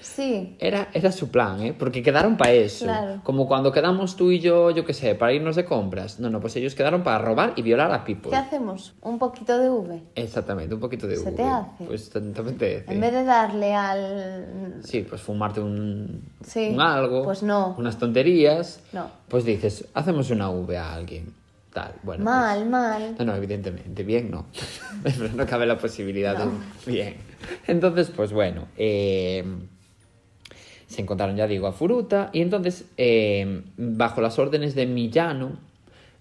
[0.00, 0.56] Sí.
[0.58, 1.74] Era, era su plan, ¿eh?
[1.78, 2.84] Porque quedaron para eso.
[2.84, 3.20] Claro.
[3.24, 6.20] Como cuando quedamos tú y yo, yo qué sé, para irnos de compras.
[6.20, 8.30] No, no, pues ellos quedaron para robar y violar a people.
[8.30, 8.94] ¿Qué hacemos?
[9.00, 10.02] Un poquito de V.
[10.14, 11.32] Exactamente, un poquito de Se V.
[11.32, 11.84] te hace.
[11.84, 12.92] Pues te, te apetece.
[12.92, 14.80] En vez de darle al...
[14.84, 17.22] Sí, pues fumarte un, Sí, un algo.
[17.24, 17.74] pues no.
[17.78, 18.80] Unas tonterías.
[18.92, 19.06] No.
[19.28, 21.32] Pues dices, hacemos una V a alguien.
[21.72, 22.24] Tal, bueno.
[22.24, 23.14] mal, pues- mal.
[23.18, 24.46] No, no, evidentemente, bien no.
[25.02, 27.16] Pero no cabe la posibilidad de un bien.
[27.66, 29.42] Entonces, pues bueno, eh,
[30.86, 35.72] se encontraron, ya digo, a Furuta y entonces, eh, bajo las órdenes de Millano,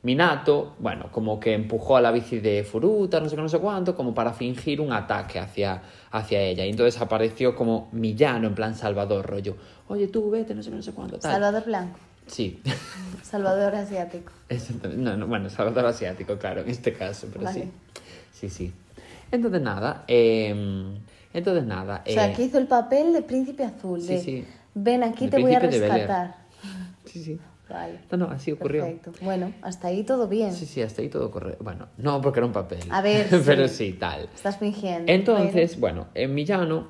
[0.04, 3.60] Minato, bueno, como que empujó a la bici de Furuta, no sé qué, no sé
[3.60, 6.66] cuánto, como para fingir un ataque hacia, hacia ella.
[6.66, 9.58] Y entonces apareció como Millano, en plan Salvador, rollo,
[9.90, 11.34] oye tú, vete, no sé qué, no sé cuánto, tal.
[11.34, 12.00] Salvador Blanco.
[12.28, 12.62] Sí.
[13.24, 14.32] Salvador asiático.
[14.50, 15.02] Exactamente.
[15.02, 17.62] No, no, bueno, Salvador asiático, claro, en este caso, pero Vale.
[17.64, 17.72] sí.
[18.34, 18.74] Sí, sí.
[19.32, 20.94] Entonces nada, eh,
[21.34, 22.04] entonces nada.
[22.06, 24.02] O sea, eh, que hizo el papel de príncipe azul.
[24.02, 24.46] sí, de, sí.
[24.74, 26.36] Ven aquí, De te voy a rescatar.
[27.06, 27.40] Sí, sí.
[27.70, 28.00] Vale.
[28.12, 28.84] No, no, así ocurrió.
[28.84, 29.14] Perfecto.
[29.22, 30.54] Bueno, hasta ahí todo bien.
[30.54, 31.64] Sí, sí, hasta ahí todo correcto.
[31.64, 32.82] Bueno, no, porque era un papel.
[32.90, 33.92] A ver, pero sí.
[33.92, 34.30] sí, tal.
[34.36, 35.10] Estás fingiendo.
[35.12, 36.88] Entonces, bueno, en Millano,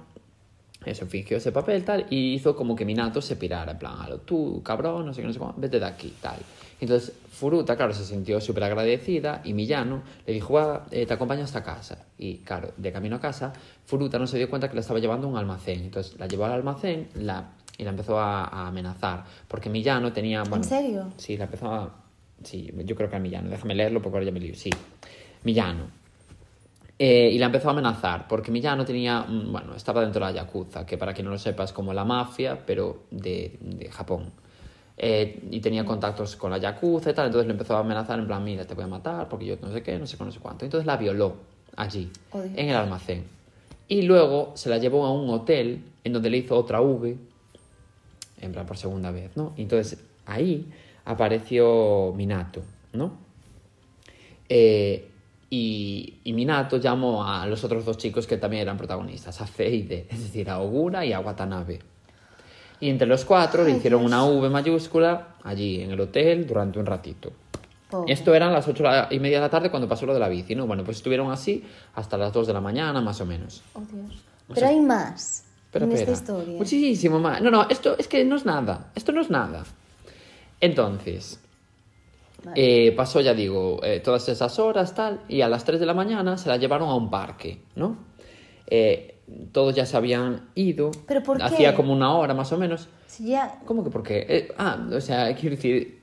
[0.86, 4.20] eso, fingió ese papel tal, y hizo como que Minato se pirara, en plan, "Alo,
[4.20, 6.38] tú, cabrón, no sé qué, no sé cómo, vete de aquí, tal.
[6.80, 11.44] Entonces Furuta, claro, se sintió súper agradecida y Millano le dijo, "Va, eh, te acompaño
[11.44, 12.06] hasta casa.
[12.18, 13.54] Y claro, de camino a casa,
[13.86, 15.82] Furuta no se dio cuenta que la estaba llevando a un almacén.
[15.82, 19.24] Entonces la llevó al almacén la, y la empezó a, a amenazar.
[19.48, 20.42] Porque Millano tenía...
[20.44, 21.12] Bueno, serio?
[21.18, 21.96] Sí, la empezó a...
[22.44, 23.50] Sí, yo creo que a Millano.
[23.50, 24.56] Déjame leerlo porque ahora ya me lío.
[24.56, 24.72] Sí,
[25.44, 26.01] Millano.
[27.04, 30.40] Eh, y la empezó a amenazar porque Millano tenía, mm, bueno, estaba dentro de la
[30.40, 34.32] Yakuza, que para quien no lo sepa es como la mafia, pero de, de Japón.
[34.98, 38.28] Eh, y tenía contactos con la Yakuza y tal, entonces le empezó a amenazar en
[38.28, 40.32] plan, mira, te voy a matar porque yo no sé qué, no sé qué, no
[40.32, 40.64] sé cuánto.
[40.64, 41.38] Entonces la violó
[41.76, 43.24] allí, en el almacén.
[43.88, 47.18] Y luego se la llevó a un hotel en donde le hizo otra V,
[48.42, 49.54] en plan por segunda vez, ¿no?
[49.58, 50.72] Y entonces ahí
[51.06, 52.62] apareció Minato,
[52.94, 53.14] ¿no?
[54.48, 55.08] Eh,
[55.54, 60.08] y, y Minato llamó a los otros dos chicos que también eran protagonistas, a Feide,
[60.10, 61.80] es decir, a Ogura y a Watanabe.
[62.80, 64.12] Y entre los cuatro le Ay, hicieron Dios.
[64.12, 67.32] una V mayúscula allí en el hotel durante un ratito.
[67.92, 68.12] Pobre.
[68.14, 70.56] Esto eran las ocho y media de la tarde cuando pasó lo de la bici,
[70.56, 70.66] ¿no?
[70.66, 71.64] Bueno, pues estuvieron así
[71.96, 73.62] hasta las 2 de la mañana, más o menos.
[73.74, 74.16] Oh, Dios.
[74.48, 76.58] O Pero sea- hay más Espera, en esta historia.
[76.58, 77.42] Muchísimo más.
[77.42, 78.92] No, no, esto es que no es nada.
[78.96, 79.66] Esto no es nada.
[80.62, 81.41] Entonces,
[82.44, 82.88] Vale.
[82.88, 85.94] eh, pasó, ya digo, eh, todas esas horas, tal, y a las 3 de la
[85.94, 87.98] mañana se la llevaron a un parque, ¿no?
[88.68, 89.20] Eh,
[89.52, 90.92] todos ya se habían ido.
[91.08, 91.44] ¿Pero por qué?
[91.44, 92.88] Hacía como una hora más o menos.
[93.08, 93.60] Si ya...
[93.66, 94.26] ¿Cómo que por qué?
[94.28, 96.02] Eh, ah, o sea, quiero decir,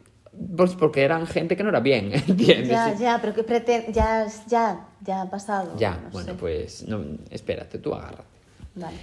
[0.56, 2.68] pues porque eran gente que no era bien, ¿entiendes?
[2.68, 3.92] Ya, ya, pero que pretende...
[3.92, 5.76] Ya, ya, ya ha pasado.
[5.78, 6.38] Ya, no bueno, sé.
[6.38, 8.24] pues, no, espérate, tú agárrate.
[8.74, 8.96] Vale.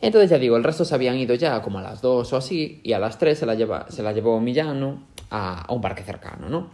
[0.00, 2.80] Entonces ya digo, el resto se habían ido ya como a las 2 o así,
[2.82, 6.02] y a las 3 se la, lleva, se la llevó Millano a, a un parque
[6.02, 6.70] cercano, ¿no?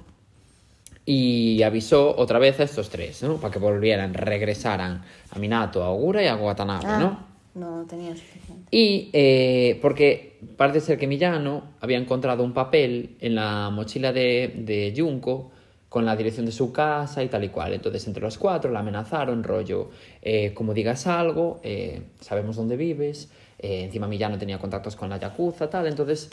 [1.06, 3.36] Y avisó otra vez a estos tres, ¿no?
[3.36, 7.30] Para que volvieran, regresaran a Minato, a Ogura y a Watanabe, Ah, ¿no?
[7.52, 8.62] no tenía suficiente.
[8.70, 14.52] Y eh, porque parece ser que Millano había encontrado un papel en la mochila de,
[14.56, 15.50] de Junko
[15.90, 17.74] con la dirección de su casa y tal y cual.
[17.74, 19.90] Entonces, entre los cuatro la amenazaron, rollo,
[20.22, 23.28] eh, como digas algo, eh, sabemos dónde vives.
[23.58, 25.86] eh, encima Millano tenía contactos con la Yakuza, tal.
[25.86, 26.30] Entonces,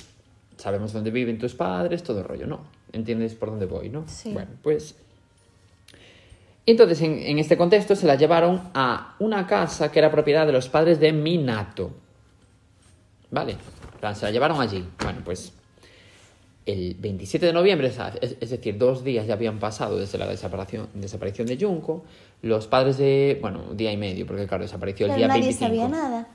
[0.55, 2.61] sabemos dónde viven tus padres, todo el rollo, ¿no?
[2.93, 4.05] ¿Entiendes por dónde voy, no?
[4.07, 4.31] Sí.
[4.31, 4.95] Bueno, pues
[6.65, 10.45] y entonces, en, en este contexto, se la llevaron a una casa que era propiedad
[10.45, 11.91] de los padres de Minato.
[13.31, 13.55] ¿Vale?
[14.13, 14.85] Se la llevaron allí.
[15.01, 15.53] Bueno, pues
[16.67, 17.87] el 27 de noviembre,
[18.21, 22.03] es, decir, dos días ya habían pasado desde la desaparición, desaparición de Junko,
[22.41, 25.43] los padres de, bueno, un día y medio, porque claro, desapareció el Pero día nadie
[25.43, 25.65] 25.
[25.65, 26.27] sabía nada.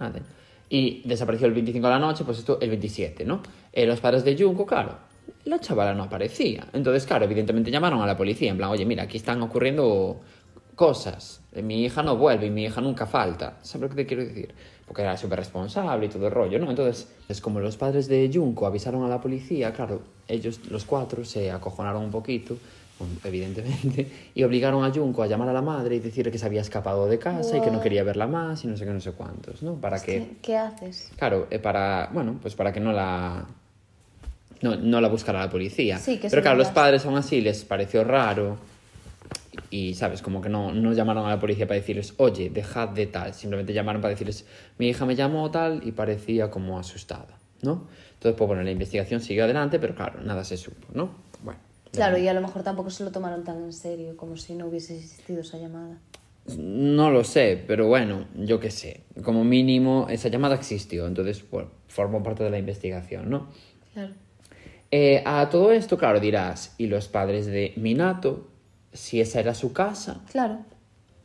[0.00, 0.20] Nada.
[0.68, 3.40] Y desapareció el 25 de la noche, pues esto el 27, ¿no?
[3.72, 4.98] Eh, los padres de Junko, claro,
[5.44, 6.66] la chavala no aparecía.
[6.72, 10.20] Entonces, claro, evidentemente llamaron a la policía, en plan, oye, mira, aquí están ocurriendo
[10.74, 11.40] cosas.
[11.52, 13.58] Eh, Mi hija no vuelve y mi hija nunca falta.
[13.62, 14.52] ¿Sabes lo que te quiero decir?
[14.88, 16.70] Porque era súper responsable y todo el rollo, ¿no?
[16.70, 21.24] Entonces, es como los padres de Junko avisaron a la policía, claro, ellos, los cuatro,
[21.24, 22.56] se acojonaron un poquito,
[23.22, 26.62] evidentemente, y obligaron a Junko a llamar a la madre y decirle que se había
[26.62, 29.12] escapado de casa y que no quería verla más y no sé qué, no sé
[29.12, 29.74] cuántos, ¿no?
[29.74, 30.36] Para que...
[30.42, 31.12] ¿Qué, haces?
[31.16, 33.46] Claro, eh, para, bueno, pues para que no la
[34.62, 35.98] no, no la buscara la policía.
[35.98, 38.56] Sí, que Pero claro, los padres aún así les pareció raro
[39.70, 40.22] y, ¿sabes?
[40.22, 43.34] Como que no, no llamaron a la policía para decirles, oye, dejad de tal.
[43.34, 44.46] Simplemente llamaron para decirles,
[44.78, 47.86] mi hija me llamó tal y parecía como asustada, ¿no?
[48.14, 51.10] Entonces, pues bueno, la investigación siguió adelante, pero claro, nada se supo, ¿no?
[51.42, 51.60] Bueno.
[51.92, 54.66] Claro, y a lo mejor tampoco se lo tomaron tan en serio como si no
[54.66, 55.98] hubiese existido esa llamada.
[56.56, 59.02] No lo sé, pero bueno, yo qué sé.
[59.22, 63.48] Como mínimo, esa llamada existió, entonces, bueno, formó parte de la investigación, ¿no?
[63.92, 64.14] Claro.
[64.90, 68.48] Eh, a todo esto, claro, dirás, ¿y los padres de Minato?
[68.92, 70.20] Si esa era su casa.
[70.32, 70.58] Claro.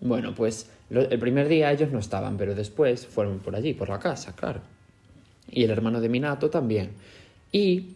[0.01, 3.89] Bueno, pues lo- el primer día ellos no estaban, pero después fueron por allí, por
[3.89, 4.59] la casa, claro.
[5.49, 6.91] Y el hermano de Minato también.
[7.51, 7.89] Y,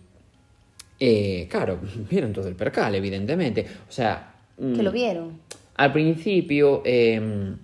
[0.99, 3.65] eh, claro, vieron todo el percal, evidentemente.
[3.87, 4.33] O sea...
[4.57, 5.39] Que mm, lo vieron.
[5.75, 7.55] al principio, eh,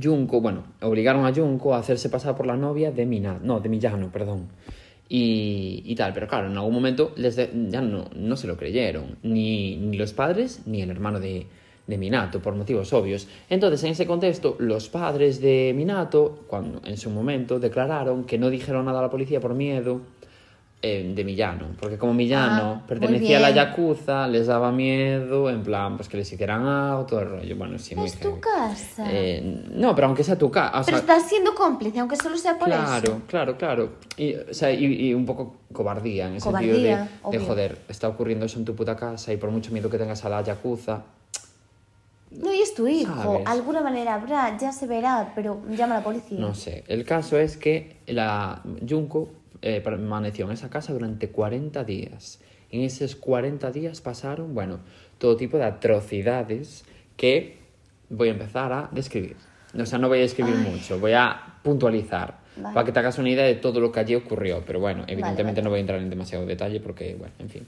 [0.00, 3.68] Junko, bueno, obligaron a Junko a hacerse pasar por la novia de Mina, no, de
[3.68, 4.48] Millano, perdón.
[5.12, 8.56] Y, y tal, pero claro, en algún momento les de- ya no, no se lo
[8.56, 11.46] creyeron, ni, ni los padres ni el hermano de,
[11.88, 13.26] de Minato, por motivos obvios.
[13.48, 18.50] Entonces, en ese contexto, los padres de Minato, cuando en su momento declararon que no
[18.50, 20.00] dijeron nada a la policía por miedo
[20.82, 23.50] eh, de Millano, porque como Millano Ah, pertenecía a la.
[23.50, 27.56] Yakuza, les daba miedo, en plan, pues que les hicieran algo, todo el rollo.
[27.56, 29.04] Bueno, sí, muy Es tu casa.
[29.10, 30.82] Eh, no, pero aunque sea tu casa.
[30.86, 33.22] Pero estás siendo cómplice, aunque solo sea por Claro, eso.
[33.26, 33.90] claro, claro.
[34.16, 37.44] Y, o sea, y, y un poco cobardía en el sentido Cobardía, de, de, obvio.
[37.46, 40.30] joder, está ocurriendo eso en tu puta casa y por mucho miedo que tengas a
[40.30, 41.02] la Yakuza.
[42.30, 43.12] No, y es tu hijo.
[43.22, 43.42] ¿Sabes?
[43.46, 46.38] Alguna manera habrá, ya se verá, pero llama a la policía.
[46.38, 46.84] No sé.
[46.86, 49.28] El caso es que la Junko
[49.62, 52.40] eh, permaneció en esa casa durante 40 días.
[52.70, 54.80] En esos 40 días pasaron, bueno,
[55.18, 56.84] todo tipo de atrocidades
[57.16, 57.56] que
[58.08, 59.36] voy a empezar a describir.
[59.78, 62.74] O sea, no voy a describir mucho, voy a puntualizar Vale.
[62.74, 64.62] para que te hagas una idea de todo lo que allí ocurrió.
[64.66, 65.64] Pero bueno, evidentemente vale.
[65.64, 67.66] no voy a entrar en demasiado detalle porque, bueno, en fin.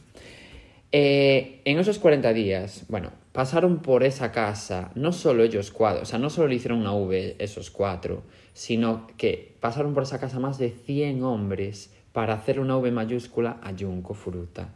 [0.90, 6.04] Eh, en esos 40 días, bueno, pasaron por esa casa, no solo ellos cuatro, o
[6.04, 8.24] sea, no solo le hicieron una V esos cuatro,
[8.54, 13.58] sino que pasaron por esa casa más de 100 hombres para hacer una V mayúscula
[13.62, 14.68] a Junko Furuta.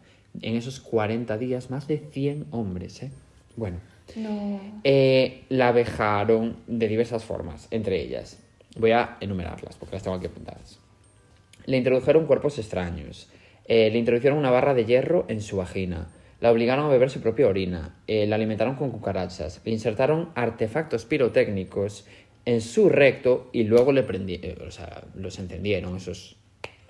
[0.43, 3.11] En esos 40 días, más de 100 hombres, ¿eh?
[3.57, 3.79] Bueno,
[4.16, 4.61] No.
[4.85, 8.39] eh, la vejaron de diversas formas, entre ellas.
[8.79, 10.79] Voy a enumerarlas porque las tengo aquí apuntadas.
[11.64, 13.29] Le introdujeron cuerpos extraños.
[13.68, 16.07] eh, le introdujeron una barra de hierro en su vagina.
[16.41, 17.97] La obligaron a beber su propia orina.
[18.07, 19.61] eh, la alimentaron con cucarachas.
[19.64, 22.07] Le insertaron artefactos pirotécnicos
[22.47, 26.37] en su recto y luego le prendieron, o sea, los encendieron esos,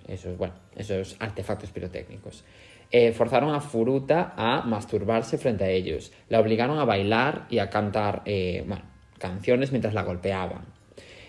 [0.07, 2.45] esos, bueno, esos artefactos pirotécnicos.
[2.93, 6.13] Eh, forzaron a Furuta a masturbarse frente a ellos.
[6.29, 8.85] La obligaron a bailar y a cantar eh, bueno,
[9.19, 10.77] canciones mientras la golpeaban.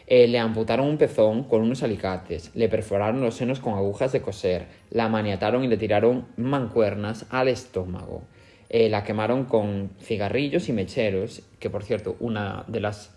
[0.09, 4.21] Eh, le amputaron un pezón con unos alicates, le perforaron los senos con agujas de
[4.21, 8.23] coser, la maniataron y le tiraron mancuernas al estómago.
[8.69, 13.16] Eh, la quemaron con cigarrillos y mecheros, que por cierto, una de las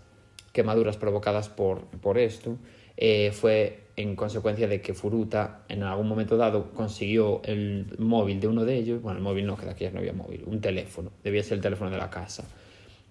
[0.51, 2.57] quemaduras provocadas por, por esto
[2.97, 8.47] eh, fue en consecuencia de que Furuta en algún momento dado consiguió el móvil de
[8.47, 10.61] uno de ellos, bueno, el móvil no, que de aquí ya no había móvil, un
[10.61, 12.43] teléfono, debía ser el teléfono de la casa,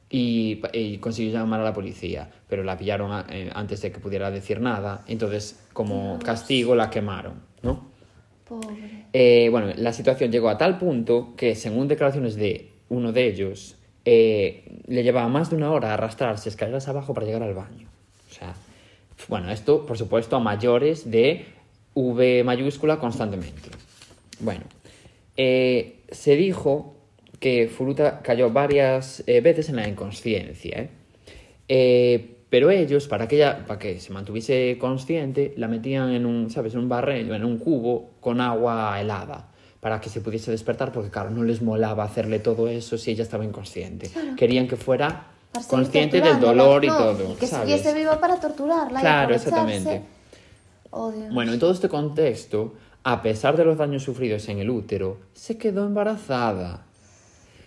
[0.09, 4.01] y, y consiguió llamar a la policía, pero la pillaron a- eh, antes de que
[4.01, 7.91] pudiera decir nada, entonces como castigo la quemaron, ¿no?
[8.49, 9.07] Pobre.
[9.13, 13.77] Eh, bueno, la situación llegó a tal punto que, según declaraciones de uno de ellos,
[14.13, 17.87] eh, le llevaba más de una hora arrastrarse escaleras abajo para llegar al baño.
[18.29, 18.57] O sea,
[19.29, 21.45] bueno, esto, por supuesto, a mayores de
[21.95, 23.71] V mayúscula constantemente.
[24.41, 24.63] Bueno,
[25.37, 26.97] eh, se dijo
[27.39, 30.91] que Furuta cayó varias eh, veces en la inconsciencia,
[31.69, 36.75] pero ellos, para que, ella, para que se mantuviese consciente, la metían en un, ¿sabes?
[36.75, 39.50] En un barril, en un cubo con agua helada,
[39.81, 43.23] para que se pudiese despertar, porque claro, no les molaba hacerle todo eso si ella
[43.23, 44.11] estaba inconsciente.
[44.37, 45.27] Querían que fuera
[45.69, 47.67] consciente del dolor y no, todo, y que ¿sabes?
[47.67, 48.99] siguiese viva para torturarla.
[48.99, 49.49] y Claro, aprovecharse.
[49.49, 50.03] exactamente.
[50.91, 51.13] Oh.
[51.33, 52.75] Bueno, en todo este contexto,
[53.05, 56.85] a pesar de los daños sufridos en el útero, se quedó embarazada.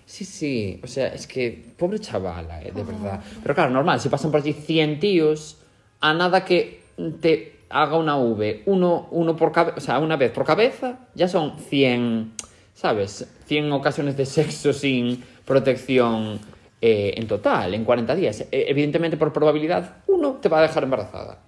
[0.06, 3.22] Sí, sí, o sea, es que pobre chavala, eh, de verdad.
[3.42, 5.58] Pero claro, normal, si pasan por allí 100 tíos,
[6.02, 6.84] a nada que
[7.22, 9.52] te haga una V, uno, uno por
[10.00, 12.34] una vez por cabeza, ya son 100,
[12.76, 13.28] ¿sabes?
[13.48, 16.40] 100 ocasiones de sexo sin protección
[16.80, 18.42] eh, en total, en 40 días.
[18.42, 21.40] Eh, evidentemente, por probabilidad, uno te va a dejar embarazada.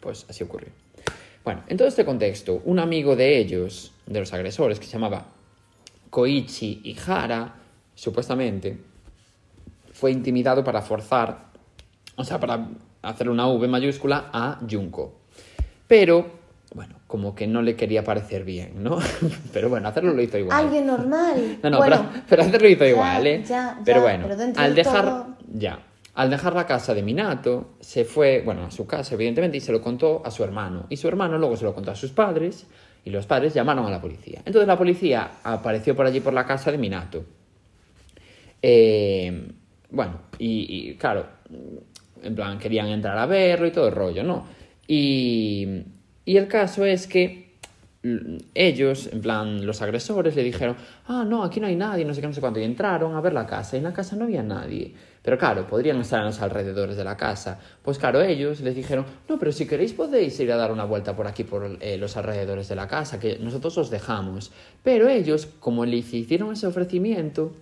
[0.00, 0.70] Pues así ocurrió.
[1.44, 5.26] Bueno, en todo este contexto, un amigo de ellos, de los agresores, que se llamaba
[6.10, 7.54] Koichi Ihara,
[7.94, 8.78] supuestamente,
[9.92, 11.44] fue intimidado para forzar,
[12.16, 12.66] o sea, para
[13.04, 15.20] hacer una V mayúscula a Junko.
[15.86, 16.26] Pero,
[16.74, 18.98] bueno, como que no le quería parecer bien, ¿no?
[19.52, 20.58] Pero bueno, hacerlo lo hizo igual.
[20.64, 21.58] Alguien normal.
[21.62, 23.44] No, no, bueno, pero, pero hacerlo hizo ya, igual, ¿eh?
[23.46, 25.78] ya, pero bueno, pero al de dejar, todo- ya,
[26.14, 29.72] al dejar la casa de Minato, se fue, bueno, a su casa, evidentemente, y se
[29.72, 30.86] lo contó a su hermano.
[30.88, 32.66] Y su hermano luego se lo contó a sus padres,
[33.04, 34.40] y los padres llamaron a la policía.
[34.46, 37.24] Entonces la policía apareció por allí por la casa de Minato.
[38.62, 39.52] Eh,
[39.90, 41.26] bueno, y, y, claro,
[42.24, 44.46] en plan, querían entrar a verlo y todo el rollo, ¿no?
[44.86, 45.82] Y,
[46.24, 47.44] y el caso es que
[48.54, 52.20] ellos, en plan, los agresores, le dijeron, ah, no, aquí no hay nadie, no sé
[52.20, 54.24] qué, no sé cuánto, y entraron a ver la casa, y en la casa no
[54.24, 54.94] había nadie.
[55.22, 57.58] Pero claro, podrían estar en los alrededores de la casa.
[57.82, 61.16] Pues claro, ellos les dijeron, no, pero si queréis podéis ir a dar una vuelta
[61.16, 64.52] por aquí, por eh, los alrededores de la casa, que nosotros os dejamos.
[64.82, 67.52] Pero ellos, como les hicieron ese ofrecimiento,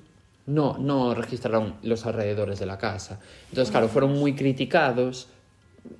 [0.46, 3.20] no, no registraron los alrededores de la casa.
[3.50, 5.28] Entonces, claro, fueron muy criticados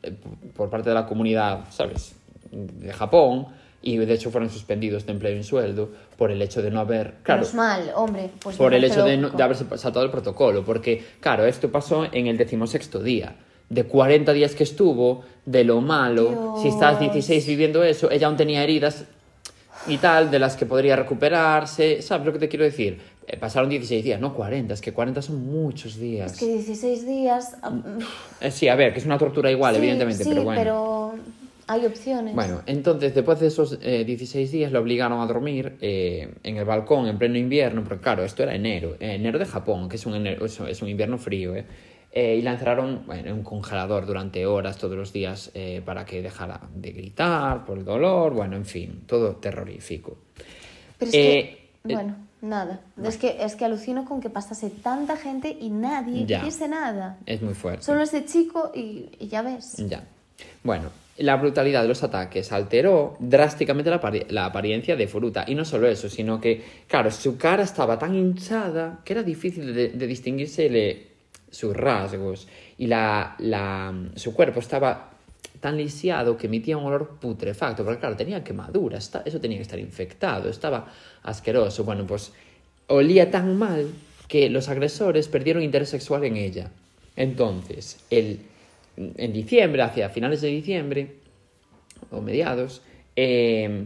[0.03, 0.13] eh,
[0.57, 2.15] por parte de la comunidad, ¿sabes?
[2.51, 3.47] De Japón,
[3.85, 7.15] y de hecho fueron suspendidos de empleo y sueldo por el hecho de no haber...
[7.23, 8.31] Claro, Menos mal, hombre.
[8.41, 12.05] Pues por el hecho de, no- de haberse saltado el protocolo, porque, claro, esto pasó
[12.13, 13.35] en el decimosexto día.
[13.69, 17.13] De 40 días que estuvo, de lo malo, si estás Dios.
[17.15, 19.05] 16 viviendo eso, ella aún tenía heridas
[19.89, 23.01] y tal, de las que podría recuperarse, ¿sabes lo que te quiero decir?
[23.27, 26.33] Eh, pasaron 16 días, no 40, es que 40 son muchos días.
[26.33, 27.57] Es que 16 días.
[27.63, 27.99] ah, mm,
[28.41, 30.61] Eh, sí, a ver, que es una tortura igual, sí, evidentemente, sí, pero bueno.
[30.61, 31.15] pero
[31.69, 32.35] hay opciones.
[32.35, 36.65] Bueno, entonces después de esos eh, 16 días lo obligaron a dormir eh, en el
[36.65, 40.05] balcón en pleno invierno, porque claro, esto era enero, eh, enero de Japón, que es
[40.07, 41.65] un, enero- es, un invierno frío, ¿eh?
[42.15, 45.51] Y la encerraron bueno, en un congelador durante horas todos los días
[45.87, 50.19] para que dejara de gritar por el dolor, bueno, en fin, todo terrorífico.
[50.99, 52.81] Pero es Eh, Bueno, nada.
[53.03, 57.17] Es que, es que alucino con que pasase tanta gente y nadie hiciese nada.
[57.25, 57.85] Es muy fuerte.
[57.85, 59.77] Solo ese chico y, y ya ves.
[59.89, 60.05] Ya.
[60.63, 65.45] Bueno, la brutalidad de los ataques alteró drásticamente la, la apariencia de Furuta.
[65.47, 69.75] Y no solo eso, sino que, claro, su cara estaba tan hinchada que era difícil
[69.75, 71.09] de, de distinguirse
[71.51, 72.49] sus rasgos.
[72.79, 75.12] Y la, la, su cuerpo estaba
[75.61, 77.85] tan lisiado que emitía un olor putrefacto.
[77.85, 80.87] Porque, claro, tenía quemadura, esta- eso tenía que estar infectado, estaba
[81.23, 81.85] asqueroso.
[81.85, 82.33] Bueno, pues
[82.89, 83.89] olía tan mal
[84.29, 86.71] que los agresores perdieron interés sexual en ella.
[87.17, 88.41] Entonces, el,
[88.97, 91.17] en diciembre, hacia finales de diciembre,
[92.11, 92.83] o mediados,
[93.15, 93.85] eh,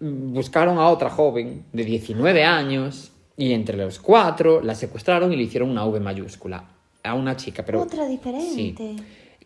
[0.00, 5.42] buscaron a otra joven de 19 años y entre los cuatro la secuestraron y le
[5.42, 6.64] hicieron una V mayúscula
[7.02, 7.64] a una chica.
[7.64, 8.54] Pero, Otra diferente.
[8.54, 8.74] Sí,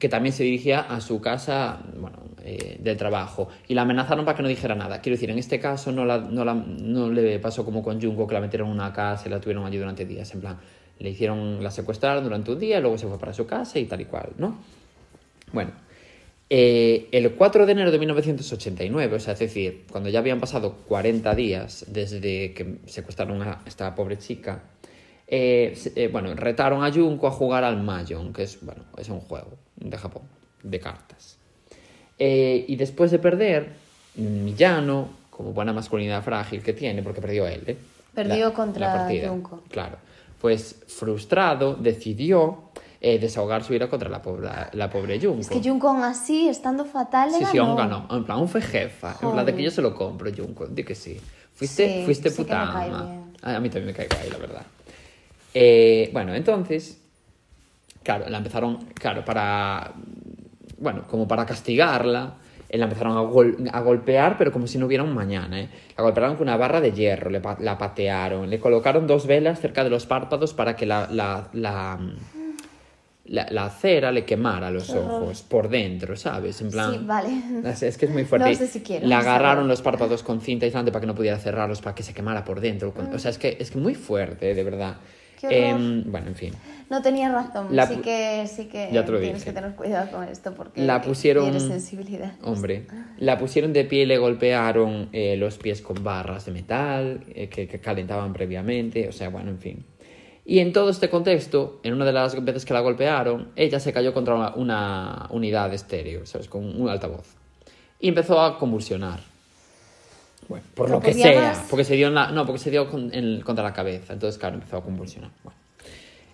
[0.00, 4.34] que también se dirigía a su casa bueno, eh, del trabajo y la amenazaron para
[4.34, 5.02] que no dijera nada.
[5.02, 8.74] Quiero decir, en este caso no, le pasó como con Junko, que la metieron en
[8.74, 10.32] una casa y la tuvieron allí durante días.
[10.34, 10.58] En plan,
[10.98, 14.00] le hicieron, la secuestraron durante un día luego se fue para su casa y tal
[14.00, 14.58] y cual, ¿no?
[15.52, 15.72] Bueno,
[16.48, 20.76] eh, el 4 de enero de 1989, o sea, es decir, cuando ya habían pasado
[20.88, 24.62] 40 días desde que secuestraron a esta pobre chica,
[25.32, 29.20] eh, eh, bueno, retaron a Junko a jugar al Mahjong, que es, bueno, es un
[29.20, 30.22] juego de Japón,
[30.62, 31.36] de cartas.
[32.18, 33.72] Eh, y después de perder,
[34.16, 37.76] Millano, como buena masculinidad frágil que tiene, porque perdió él, ¿eh?
[38.14, 39.62] Perdió contra partida, Junko.
[39.70, 39.96] Claro.
[40.40, 42.64] Pues frustrado, decidió
[43.00, 45.40] eh, desahogar su ira contra la pobre, la pobre Junko.
[45.40, 48.06] Es que Junko así, estando fatal, Sí, sí, aún ganó.
[48.10, 49.16] En plan, aún fue jefa.
[49.22, 49.64] En plan, de que Joder.
[49.64, 50.66] yo se lo compro, Junko.
[50.66, 51.18] Di que sí.
[51.54, 53.04] Fuiste, Sí, fuiste sí que puta me cae ama.
[53.04, 53.20] bien.
[53.42, 54.62] A mí también me cae guay, la verdad.
[55.54, 56.99] Eh, bueno, entonces,
[58.02, 59.92] claro, la empezaron, claro, para,
[60.78, 62.34] bueno, como para castigarla,
[62.68, 65.68] eh, la empezaron a, gol- a golpear, pero como si no hubiera un mañana, ¿eh?
[65.96, 69.60] La golpearon con una barra de hierro, le pa- la patearon, le colocaron dos velas
[69.60, 71.98] cerca de los párpados para que la, la, la,
[73.26, 76.60] la, la cera le quemara los ojos por dentro, ¿sabes?
[76.62, 76.92] En plan...
[76.92, 77.28] Sí, vale.
[77.62, 78.50] Es, que es muy fuerte.
[78.50, 81.38] No sé si quiero Le agarraron los párpados con cinta aislante para que no pudiera
[81.38, 82.92] cerrarlos, para que se quemara por dentro.
[82.92, 84.96] Con- O sea, es que es que muy fuerte, de verdad.
[85.48, 86.52] Em, bueno, en fin.
[86.90, 87.68] No tenía razón.
[87.70, 89.50] La sí que, sí que Ya te lo tienes dije.
[89.50, 92.32] que tener cuidado con esto porque La pusieron- tienes sensibilidad.
[92.42, 92.86] Hombre,
[93.18, 97.48] la pusieron de pie y le golpearon eh, los pies con barras de metal eh,
[97.48, 99.08] que, que calentaban previamente.
[99.08, 99.84] O sea, bueno, en fin.
[100.44, 103.92] Y en todo este contexto, en una de las veces que la golpearon, ella se
[103.92, 106.48] cayó contra una, una unidad estéreo, ¿sabes?
[106.48, 107.36] Con un altavoz.
[108.00, 109.20] Y empezó a convulsionar.
[110.50, 111.40] Bueno, por ¿No lo que sea.
[111.40, 111.66] más?
[111.70, 114.12] Porque se dio en la, no, porque se dio con- en- contra la cabeza.
[114.12, 115.30] Entonces, claro, empezó a convulsionar.
[115.44, 115.58] Bueno,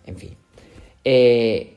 [0.07, 0.35] en fin.
[1.05, 1.75] Eh,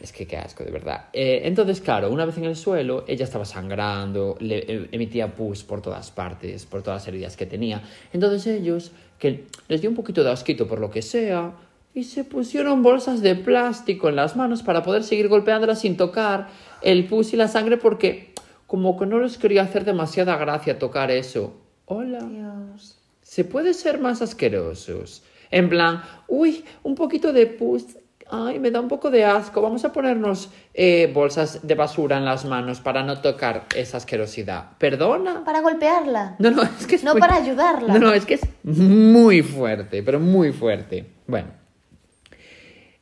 [0.00, 1.04] es que qué asco, de verdad.
[1.12, 5.62] Eh, entonces, claro, una vez en el suelo, ella estaba sangrando, le eh, emitía pus
[5.62, 7.82] por todas partes, por todas las heridas que tenía.
[8.12, 11.52] Entonces ellos, que les dio un poquito de asquito por lo que sea,
[11.94, 16.48] y se pusieron bolsas de plástico en las manos para poder seguir golpeándola sin tocar
[16.82, 18.32] el pus y la sangre porque
[18.66, 21.54] como que no les quería hacer demasiada gracia tocar eso.
[21.86, 22.20] Hola.
[22.20, 22.98] Dios.
[23.22, 25.22] Se puede ser más asquerosos.
[25.50, 27.84] En plan, uy, un poquito de pus.
[28.30, 29.60] Ay, me da un poco de asco.
[29.60, 34.70] Vamos a ponernos eh, bolsas de basura en las manos para no tocar esa asquerosidad.
[34.78, 35.44] ¿Perdona?
[35.44, 36.36] Para golpearla.
[36.38, 37.92] No, no, es que es No muy- para ayudarla.
[37.94, 41.06] No, no, es que es muy fuerte, pero muy fuerte.
[41.26, 41.48] Bueno.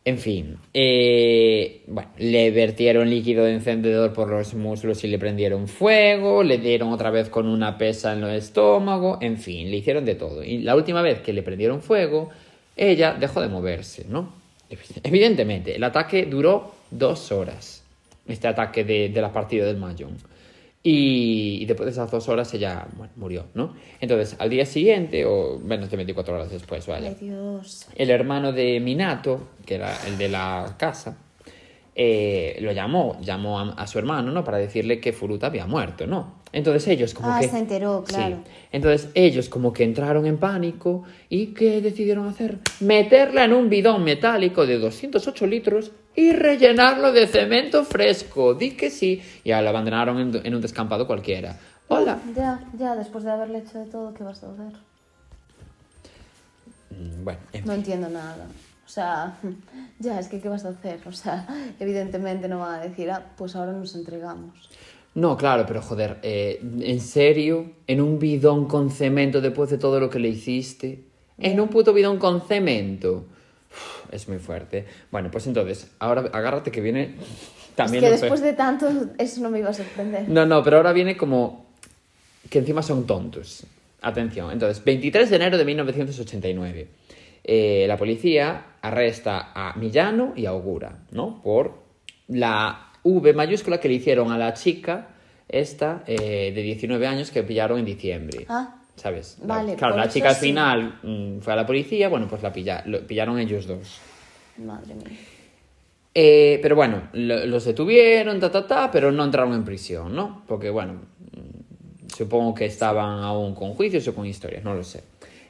[0.05, 6.43] En fin, eh, bueno, le vertieron líquido encendedor por los muslos y le prendieron fuego,
[6.43, 10.17] le dieron otra vez con una pesa en el estómago, en fin, le hicieron de
[10.17, 10.43] todo.
[10.43, 12.31] Y la última vez que le prendieron fuego,
[12.77, 14.35] ella dejó de moverse, ¿no?
[15.05, 17.85] Evidentemente, el ataque duró dos horas,
[18.27, 20.32] este ataque de, de la partida del Mahjong.
[20.85, 23.75] Y, y después de esas dos horas ella bueno, murió, ¿no?
[24.01, 27.87] Entonces, al día siguiente, o menos de 24 horas después, vaya, Ay, Dios.
[27.95, 31.19] el hermano de Minato, que era el de la casa,
[31.95, 34.43] eh, lo llamó, llamó a, a su hermano, ¿no?
[34.45, 36.41] Para decirle que Furuta había muerto, ¿no?
[36.53, 37.49] Entonces ellos como Ah, que...
[37.49, 38.37] se enteró, claro.
[38.45, 38.51] Sí.
[38.73, 42.59] Entonces ellos como que entraron en pánico y ¿qué decidieron hacer?
[42.81, 48.55] Meterla en un bidón metálico de 208 litros y rellenarlo de cemento fresco.
[48.55, 49.23] Di que sí.
[49.45, 51.59] Y ya lo abandonaron en, en un descampado cualquiera.
[51.89, 52.19] Hola.
[52.35, 54.73] Ya, ya, después de haberle hecho de todo, ¿qué vas a hacer?
[56.91, 58.47] Mm, Bueno, en No entiendo nada.
[58.85, 59.39] O sea,
[59.99, 61.01] ya, es que ¿qué vas a hacer?
[61.07, 61.47] O sea,
[61.81, 64.71] evidentemente no va a decir, ah, pues ahora nos entregamos.
[65.15, 67.73] No, claro, pero joder, eh, ¿en serio?
[67.87, 71.05] ¿En un bidón con cemento después de todo lo que le hiciste?
[71.37, 73.27] ¿En un puto bidón con cemento?
[74.13, 74.87] Es muy fuerte.
[75.11, 77.15] Bueno, pues entonces, ahora agárrate que viene
[77.75, 78.05] también...
[78.05, 80.29] es que después de tanto, eso no me iba a sorprender.
[80.29, 81.67] No, no, pero ahora viene como
[82.51, 83.65] que encima son tontos.
[84.03, 86.89] atención, entonces, 23 de enero de 1989,
[87.45, 91.41] eh, la policía arresta a Millano y a Ogura, ¿no?
[91.43, 91.83] Por
[92.29, 95.09] la V mayúscula que le hicieron a la chica
[95.49, 98.47] esta eh, de 19 años que pillaron en diciembre.
[98.49, 98.82] Ah.
[98.97, 99.39] ¿Sabes?
[99.47, 100.47] La- claro, la chica al sí.
[100.49, 103.99] final mm, fue a la policía, bueno, pues la pilla- lo pillaron ellos dos.
[104.59, 105.07] Madre mía.
[106.15, 110.45] Eh, pero bueno, lo- los detuvieron, ta, ta, ta, pero no entraron en prisión, ¿no?
[110.47, 115.03] Porque, bueno, mm, supongo que estaban aún con juicios o con historias, no lo sé.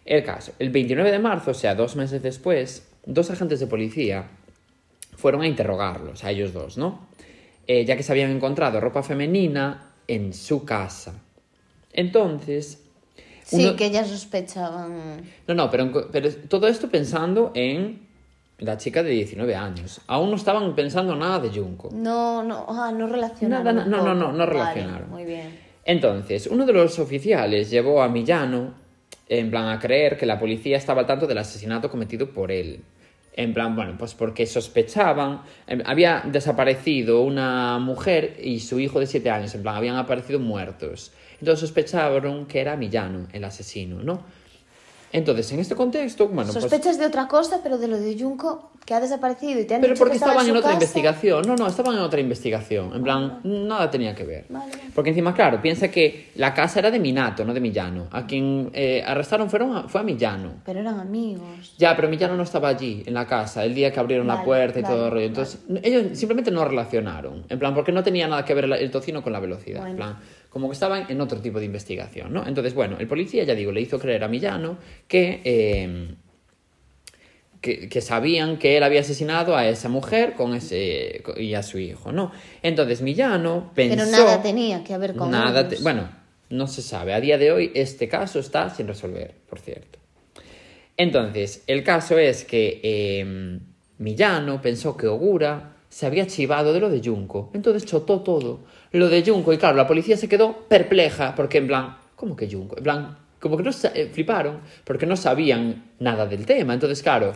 [0.05, 4.28] El caso, el 29 de marzo, o sea, dos meses después, dos agentes de policía
[5.16, 7.09] fueron a interrogarlos, a ellos dos, ¿no?
[7.66, 11.14] Eh, ya que se habían encontrado ropa femenina en su casa.
[11.93, 12.78] Entonces...
[13.45, 15.22] Sí, que ya sospechaban.
[15.49, 18.07] no, no, pero, pero todo esto pensando en
[18.59, 20.01] la chica de 19 años.
[20.07, 21.90] Aún no estaban pensando nada de Junko.
[21.93, 23.64] No, no, ah, no relacionaron.
[23.64, 25.11] Nada, no, no, no, no Vale, relacionaron.
[25.11, 25.59] muy bien.
[25.84, 28.74] Entonces, uno de los oficiales llevó a Millano
[29.28, 32.82] en plan a creer que la policía estaba al tanto del asesinato cometido por él.
[33.34, 39.07] En plan, bueno, pues porque sospechaban, em, había desaparecido una mujer y su hijo de
[39.07, 41.12] 7 años, en plan, habían aparecido muertos.
[41.43, 44.22] Entonces sospecharon que era Millano el asesino, ¿no?
[45.14, 46.62] Entonces, en este contexto, bueno, pues...
[46.62, 49.80] Sospechas de otra cosa, pero de lo de Junko, que ha desaparecido y te han
[49.82, 50.74] Pero dicho porque que estaba estaban en su otra casa.
[50.84, 51.43] investigación.
[51.47, 52.95] No, no, estaban en otra investigación.
[52.95, 54.47] En plan, nada tenía que ver.
[54.49, 54.72] Vale.
[54.95, 58.07] Porque encima, claro, piensa que la casa era de Minato, no de Millano.
[58.11, 60.62] A quien eh, arrestaron fueron a- fue a Millano.
[60.64, 61.74] Pero eran amigos.
[61.76, 64.78] Ya, pero Millano no estaba allí, en la casa, el día que abrieron la puerta
[64.80, 65.26] y todo el rollo.
[65.26, 67.45] Entonces, ellos simplemente no relacionaron.
[67.51, 69.86] En plan, porque no tenía nada que ver el, tocino con la velocidad.
[69.86, 70.16] En plan,
[70.53, 72.46] como que estaban en otro tipo de investigación, ¿no?
[72.46, 74.78] Entonces, bueno, el policía, ya digo, le hizo creer a Millano
[75.09, 75.40] que...
[75.44, 76.14] eh,
[77.61, 81.78] que, que sabían que él había asesinado a esa mujer con ese, y a su
[81.78, 82.32] hijo, ¿no?
[82.61, 83.94] Entonces Millano pensó...
[83.94, 86.11] Pero nada tenía que ver con Nada te- bueno,
[86.50, 87.14] no se sabe.
[87.14, 90.00] A día de hoy este caso está sin resolver, por cierto.
[90.96, 93.61] Entonces, el caso es que eh,
[93.98, 97.50] Millano pensó que Ogura se había chivado de lo de Junko.
[97.55, 98.61] Entonces chotó todo.
[98.93, 99.53] Lo de Junko.
[99.53, 102.76] Y claro, la policía se quedó perpleja porque en plan, ¿cómo que Junko?
[102.78, 106.74] En plan, como que no eh, fliparon porque no sabían nada del tema.
[106.74, 107.32] Entonces, claro,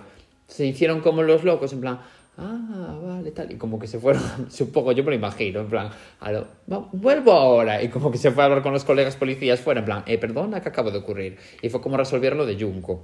[0.47, 1.99] se hicieron como los locos en plan,
[2.39, 3.51] ah, vale, tal.
[3.53, 5.89] Y como que se fueron, supongo, yo me lo imagino, en plan,
[6.21, 7.83] a lo, "Va- vuelvo ahora.
[7.83, 10.19] Y como que se fue a hablar con los colegas policías fuera, en plan, eh,
[10.19, 11.39] perdona, ¿qué acaba de ocurrir?
[11.63, 13.03] Y fue como resolver lo de Junko.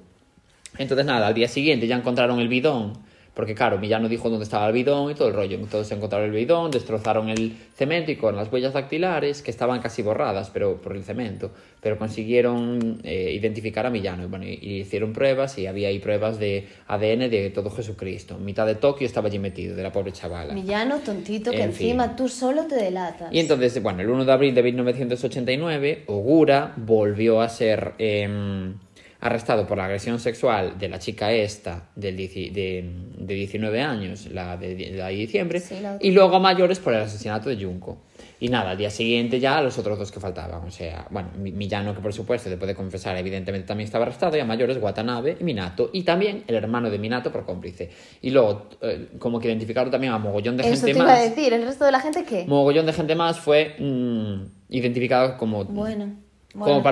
[0.79, 2.93] Entonces, nada, al día siguiente ya encontraron el bidón,
[3.35, 5.57] porque claro, Millano dijo dónde estaba el bidón y todo el rollo.
[5.57, 10.03] Entonces encontraron el bidón, destrozaron el cemento y con las huellas dactilares, que estaban casi
[10.03, 14.25] borradas pero por el cemento, pero consiguieron eh, identificar a Millano.
[14.25, 18.37] Y, bueno, y, y hicieron pruebas y había ahí pruebas de ADN de todo Jesucristo.
[18.37, 20.53] Mitad de Tokio estaba allí metido, de la pobre chavala.
[20.53, 22.17] Millano, tontito, que En encima fin.
[22.17, 23.33] tú solo te delatas.
[23.33, 28.75] Y entonces, bueno, el 1 de abril de 1989, Ogura volvió a ser eh,
[29.23, 34.57] arrestado por la agresión sexual de la chica esta del de, de 19 años, la
[34.57, 36.07] de, la de diciembre, Sí, la otra.
[36.07, 38.03] y luego a mayores por el asesinato de Junko.
[38.41, 40.65] Y nada, al día siguiente ya los otros dos que faltaban.
[40.67, 44.37] O sea, bueno, Mi- Millano, que por supuesto, después de confesar, evidentemente también estaba arrestado,
[44.37, 47.91] y a mayores Watanabe y Minato, y también el hermano de Minato por cómplice.
[48.23, 51.19] Y luego, eh, como que identificaron también a mogollón de Eso gente te iba más.
[51.21, 52.45] a decir, ¿el resto de la gente qué?
[52.49, 56.17] Mogollón de gente más fue mm, identificado como, Bueno,
[56.53, 56.83] como bueno.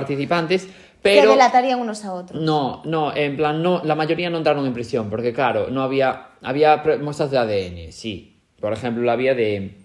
[1.01, 2.41] Participantes, Se pero delatarían unos a otros.
[2.41, 6.27] no, no, en plan, no, la mayoría no entraron en prisión, porque claro, no había,
[6.41, 8.37] había muestras de ADN, sí.
[8.59, 9.75] Por ejemplo, la había de,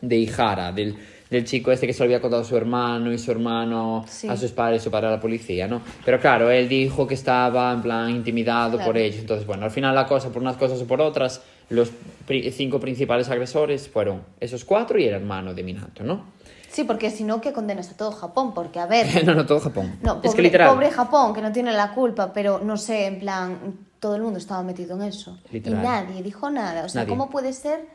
[0.00, 0.96] de Ijara, del,
[1.30, 4.26] del chico este que se lo había contado a su hermano y su hermano Sí.
[4.28, 5.80] a sus padres su padre a la policía, ¿no?
[6.04, 8.86] Pero claro, él dijo que estaba en plan intimidado Claro.
[8.86, 9.20] por ellos.
[9.20, 11.90] Entonces, bueno, al final la cosa, por unas cosas o por otras, los
[12.26, 16.24] pri- cinco principales agresores fueron esos cuatro y el hermano de Minato, ¿no?
[16.70, 19.24] Sí, porque si no, que condenas a todo Japón, porque a ver...
[19.26, 19.98] no, no, todo Japón.
[20.02, 20.70] No, es pobre, que literal.
[20.70, 24.38] pobre Japón, que no tiene la culpa, pero no sé, en plan, todo el mundo
[24.38, 25.38] estaba metido en eso.
[25.50, 25.80] Literal.
[25.80, 26.84] Y nadie dijo nada.
[26.84, 27.10] O sea, Nadie.
[27.10, 27.86] ¿cómo puede ser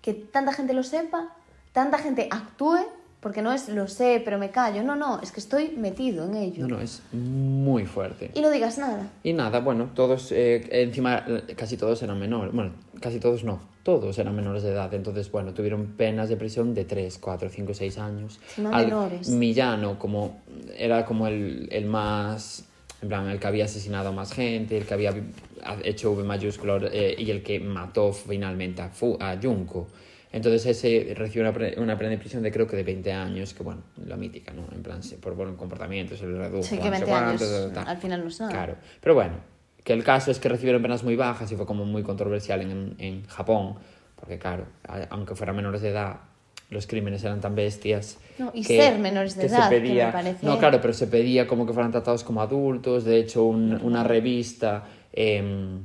[0.00, 1.34] que tanta gente lo sepa,
[1.72, 2.78] tanta gente actúe?
[3.20, 4.82] Porque no es lo sé, pero me callo.
[4.82, 6.66] No, no, es que estoy metido en ello.
[6.66, 8.30] No, no, es muy fuerte.
[8.34, 9.10] Y no digas nada.
[9.22, 13.60] Y nada, bueno, todos, eh, encima eh, casi todos eran menores, bueno, casi todos no,
[13.82, 17.74] todos eran menores de edad, entonces, bueno, tuvieron penas de prisión de 3, 4, 5,
[17.74, 18.40] 6 años.
[18.56, 19.28] No menores.
[19.28, 20.40] Millano, como,
[20.76, 22.64] era como el, el más,
[23.02, 25.14] en plan, el que había asesinado a más gente, el que había
[25.84, 29.88] hecho V mayúsculo eh, y el que mató finalmente a, Fu, a Junko.
[30.32, 33.52] Entonces ese recibió una, pre- una pena de prisión de creo que de 20 años,
[33.52, 34.64] que bueno, la mítica, ¿no?
[34.72, 36.62] En plan, se- por buen comportamiento se le redujo.
[36.62, 37.90] Sí, que no sé 20 años cuánto, ta, ta, ta.
[37.90, 38.52] al final no es nada.
[38.52, 39.34] Claro, pero bueno,
[39.82, 42.94] que el caso es que recibieron penas muy bajas y fue como muy controversial en,
[42.98, 43.74] en Japón,
[44.14, 44.66] porque claro,
[45.10, 46.20] aunque fueran menores de edad,
[46.68, 48.18] los crímenes eran tan bestias.
[48.38, 51.08] No, y ser menores de se edad, que me pedía- parece- No, claro, pero se
[51.08, 53.04] pedía como que fueran tratados como adultos.
[53.04, 55.82] De hecho, un- una revista em,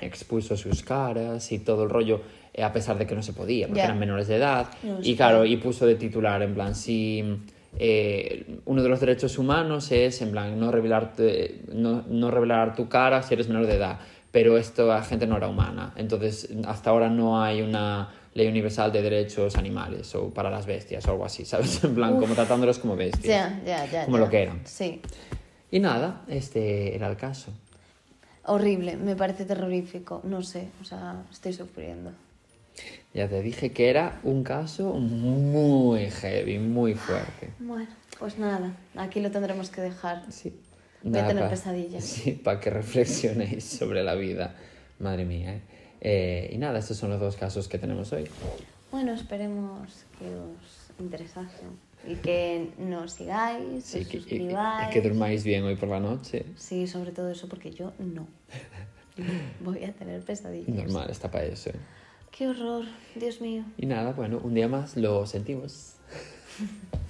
[0.00, 2.20] expuso sus caras y todo el rollo,
[2.52, 4.68] eh, a pesar de que no se podía, porque eran menores de edad.
[4.82, 7.38] No, y claro, y puso de titular, en plan, si
[7.78, 11.12] eh, uno de los derechos humanos es, en plan, no revelar,
[11.72, 13.98] no, no revelar tu cara si eres menor de edad.
[14.32, 15.92] Pero esto la gente no era humana.
[15.96, 21.04] Entonces, hasta ahora no hay una ley universal de derechos animales o para las bestias
[21.06, 21.82] o algo así, ¿sabes?
[21.82, 23.52] En plan, como tratándolos como bestias.
[24.04, 24.60] Como lo que eran.
[24.64, 25.00] Sí.
[25.70, 27.52] Y nada, este era el caso.
[28.44, 30.20] Horrible, me parece terrorífico.
[30.24, 32.12] No sé, o sea, estoy sufriendo.
[33.12, 37.50] Ya te dije que era un caso muy heavy, muy fuerte.
[37.58, 37.88] Bueno,
[38.18, 40.24] pues nada, aquí lo tendremos que dejar.
[40.30, 40.54] Sí.
[41.02, 42.04] Voy a tener pesadillas.
[42.04, 44.54] Sí, para que reflexionéis sobre la vida.
[45.00, 45.60] Madre mía, ¿eh?
[46.02, 48.28] Eh, Y nada, estos son los dos casos que tenemos hoy.
[48.92, 51.68] Bueno, esperemos que os interesasen
[52.06, 54.88] y que nos sigáis, Sí, os que, y- y- suscribáis.
[54.88, 56.44] y que durmáis bien hoy por la noche.
[56.56, 58.26] Sí, sobre todo eso, porque yo no.
[59.64, 60.68] Voy a tener pesadillas.
[60.68, 61.70] Normal, está para eso.
[62.30, 63.64] Qué horror, Dios mío.
[63.76, 65.94] Y nada, bueno, un día más lo sentimos.